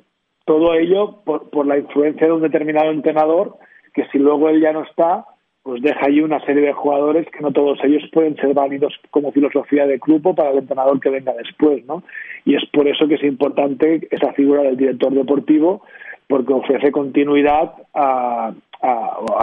todo 0.52 0.74
ello 0.74 1.22
por, 1.24 1.50
por 1.50 1.66
la 1.66 1.78
influencia 1.78 2.28
de 2.28 2.34
un 2.34 2.42
determinado 2.42 2.92
entrenador 2.92 3.56
que 3.94 4.06
si 4.12 4.20
luego 4.20 4.50
él 4.50 4.60
ya 4.60 4.74
no 4.74 4.84
está, 4.84 5.24
pues 5.64 5.82
deja 5.82 6.08
ahí 6.08 6.20
una 6.20 6.42
serie 6.42 6.62
de 6.62 6.74
jugadores 6.74 7.26
que 7.32 7.40
no 7.40 7.54
todos 7.54 7.80
ellos 7.86 8.04
pueden 8.12 8.36
ser 8.36 8.54
válidos 8.54 8.94
como 9.12 9.32
filosofía 9.32 9.88
de 9.88 9.98
grupo 9.98 10.36
para 10.36 10.52
el 10.52 10.58
entrenador 10.58 11.00
que 11.00 11.10
venga 11.10 11.32
después, 11.34 11.86
¿no? 11.86 12.04
Y 12.44 12.56
es 12.56 12.66
por 12.74 12.86
eso 12.86 13.08
que 13.08 13.16
es 13.16 13.24
importante 13.24 14.06
esa 14.12 14.34
figura 14.34 14.64
del 14.64 14.76
director 14.76 15.14
deportivo, 15.14 15.84
porque 16.28 16.52
ofrece 16.52 16.92
continuidad 16.92 17.72
a, 17.94 18.52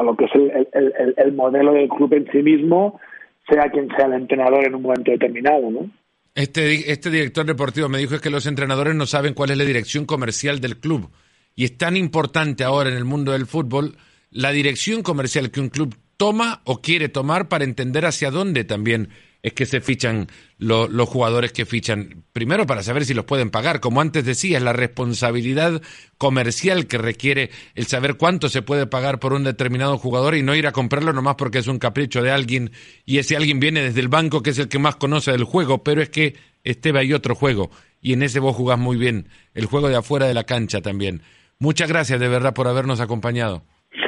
lo 0.05 0.15
que 0.15 0.27
es 0.27 0.35
el, 0.35 1.15
el, 1.17 1.33
modelo 1.33 1.73
del 1.73 1.89
club 1.89 2.13
en 2.13 2.31
sí 2.33 2.43
mismo, 2.43 3.01
sea 3.49 3.71
quien 3.71 3.89
sea 3.97 4.09
el 4.09 4.13
entrenador 4.13 4.63
en 4.67 4.75
un 4.75 4.83
momento 4.83 5.11
determinado, 5.11 5.71
¿no? 5.71 5.89
Este, 6.35 6.93
este 6.93 7.11
director 7.11 7.45
deportivo 7.45 7.89
me 7.89 7.99
dijo 7.99 8.15
es 8.15 8.21
que 8.21 8.31
los 8.31 8.47
entrenadores 8.47 8.95
no 8.95 9.07
saben 9.07 9.35
cuál 9.35 9.51
es 9.51 9.59
la 9.59 9.65
dirección 9.65 10.05
comercial 10.07 10.61
del 10.61 10.79
club. 10.79 11.11
Y 11.55 11.65
es 11.65 11.77
tan 11.77 11.97
importante 11.97 12.65
ahora 12.65 12.91
en 12.91 12.97
el 12.97 13.05
mundo 13.05 13.33
del 13.33 13.47
fútbol 13.47 13.97
la 14.31 14.53
dirección 14.53 15.03
comercial 15.03 15.51
que 15.51 15.61
un 15.61 15.71
club 15.71 15.97
toma 16.17 16.63
o 16.65 16.81
quiere 16.81 17.09
tomar 17.09 17.49
para 17.49 17.65
entender 17.65 18.05
hacia 18.07 18.31
dónde 18.31 18.65
también 18.65 19.09
es 19.43 19.53
que 19.53 19.67
se 19.67 19.81
fichan 19.81 20.27
los 20.59 21.09
jugadores 21.09 21.53
que 21.53 21.65
fichan. 21.65 22.25
Primero 22.33 22.67
para 22.67 22.83
saber 22.83 23.05
si 23.05 23.15
los 23.15 23.25
pueden 23.25 23.51
pagar. 23.51 23.81
Como 23.81 24.01
antes 24.01 24.25
decía, 24.25 24.59
es 24.59 24.65
la 24.65 24.73
responsabilidad 24.73 25.81
comercial 26.17 26.87
que 26.87 26.99
requiere 26.99 27.51
el 27.75 27.87
saber 27.87 28.17
cuánto 28.17 28.49
se 28.49 28.63
puede 28.63 28.87
pagar 28.87 29.21
por 29.21 29.33
un 29.33 29.45
determinado 29.45 29.97
jugador 29.99 30.35
y 30.35 30.43
no 30.43 30.57
ir 30.57 30.67
a 30.67 30.73
comprarlo 30.73 31.13
nomás 31.13 31.37
porque 31.37 31.59
es 31.59 31.69
un 31.69 31.79
capricho 31.79 32.23
de 32.23 32.33
alguien 32.33 32.73
y 33.05 33.19
ese 33.19 33.37
alguien 33.37 33.61
viene 33.61 33.83
desde 33.83 34.01
el 34.01 34.09
banco 34.09 34.43
que 34.43 34.51
es 34.51 34.59
el 34.59 34.69
que 34.69 34.81
más 34.81 34.97
conoce 34.97 35.31
del 35.31 35.45
juego. 35.45 35.85
Pero 35.85 36.03
es 36.03 36.09
que, 36.09 36.35
Esteba, 36.65 37.01
hay 37.01 37.13
otro 37.13 37.35
juego 37.35 37.71
y 38.01 38.13
en 38.13 38.23
ese 38.23 38.41
vos 38.41 38.57
jugás 38.57 38.79
muy 38.79 38.97
bien. 38.97 39.29
El 39.55 39.67
juego 39.67 39.89
de 39.89 39.97
afuera 39.97 40.27
de 40.27 40.35
la 40.35 40.45
cancha 40.45 40.81
también. 40.81 41.23
Muchas 41.61 41.89
gracias 41.89 42.19
de 42.19 42.29
verdad 42.29 42.55
por 42.55 42.67
habernos 42.67 43.01
acompañado. 43.01 43.63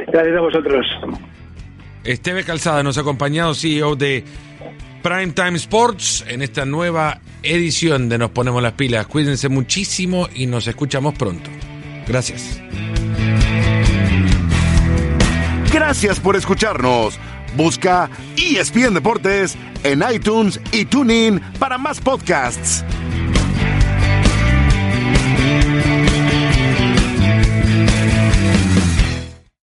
Gracias 0.09 0.37
a 0.37 0.41
vosotros. 0.41 0.87
Esteve 2.05 2.45
Calzada 2.45 2.83
nos 2.83 2.97
ha 2.99 3.03
acompañado, 3.03 3.55
CEO 3.55 3.95
de 3.95 4.25
Primetime 5.03 5.57
Sports 5.57 6.25
en 6.29 6.43
esta 6.43 6.65
nueva 6.65 7.21
edición 7.43 8.09
de 8.09 8.19
Nos 8.19 8.31
Ponemos 8.31 8.63
las 8.63 8.75
Pilas. 8.75 9.07
Cuídense 9.07 9.49
muchísimo 9.49 10.29
y 10.35 10.47
nos 10.47 10.67
escuchamos 10.67 11.15
pronto. 11.15 11.51
Gracias. 12.07 12.61
Gracias 15.73 16.21
por 16.21 16.37
escucharnos. 16.37 17.19
Busca 17.57 18.11
ESPN 18.37 18.95
Deportes 18.95 19.57
en 19.83 20.03
iTunes 20.13 20.61
y 20.73 20.85
TuneIn 20.85 21.41
para 21.59 21.79
más 21.79 22.01
podcasts. 22.01 22.85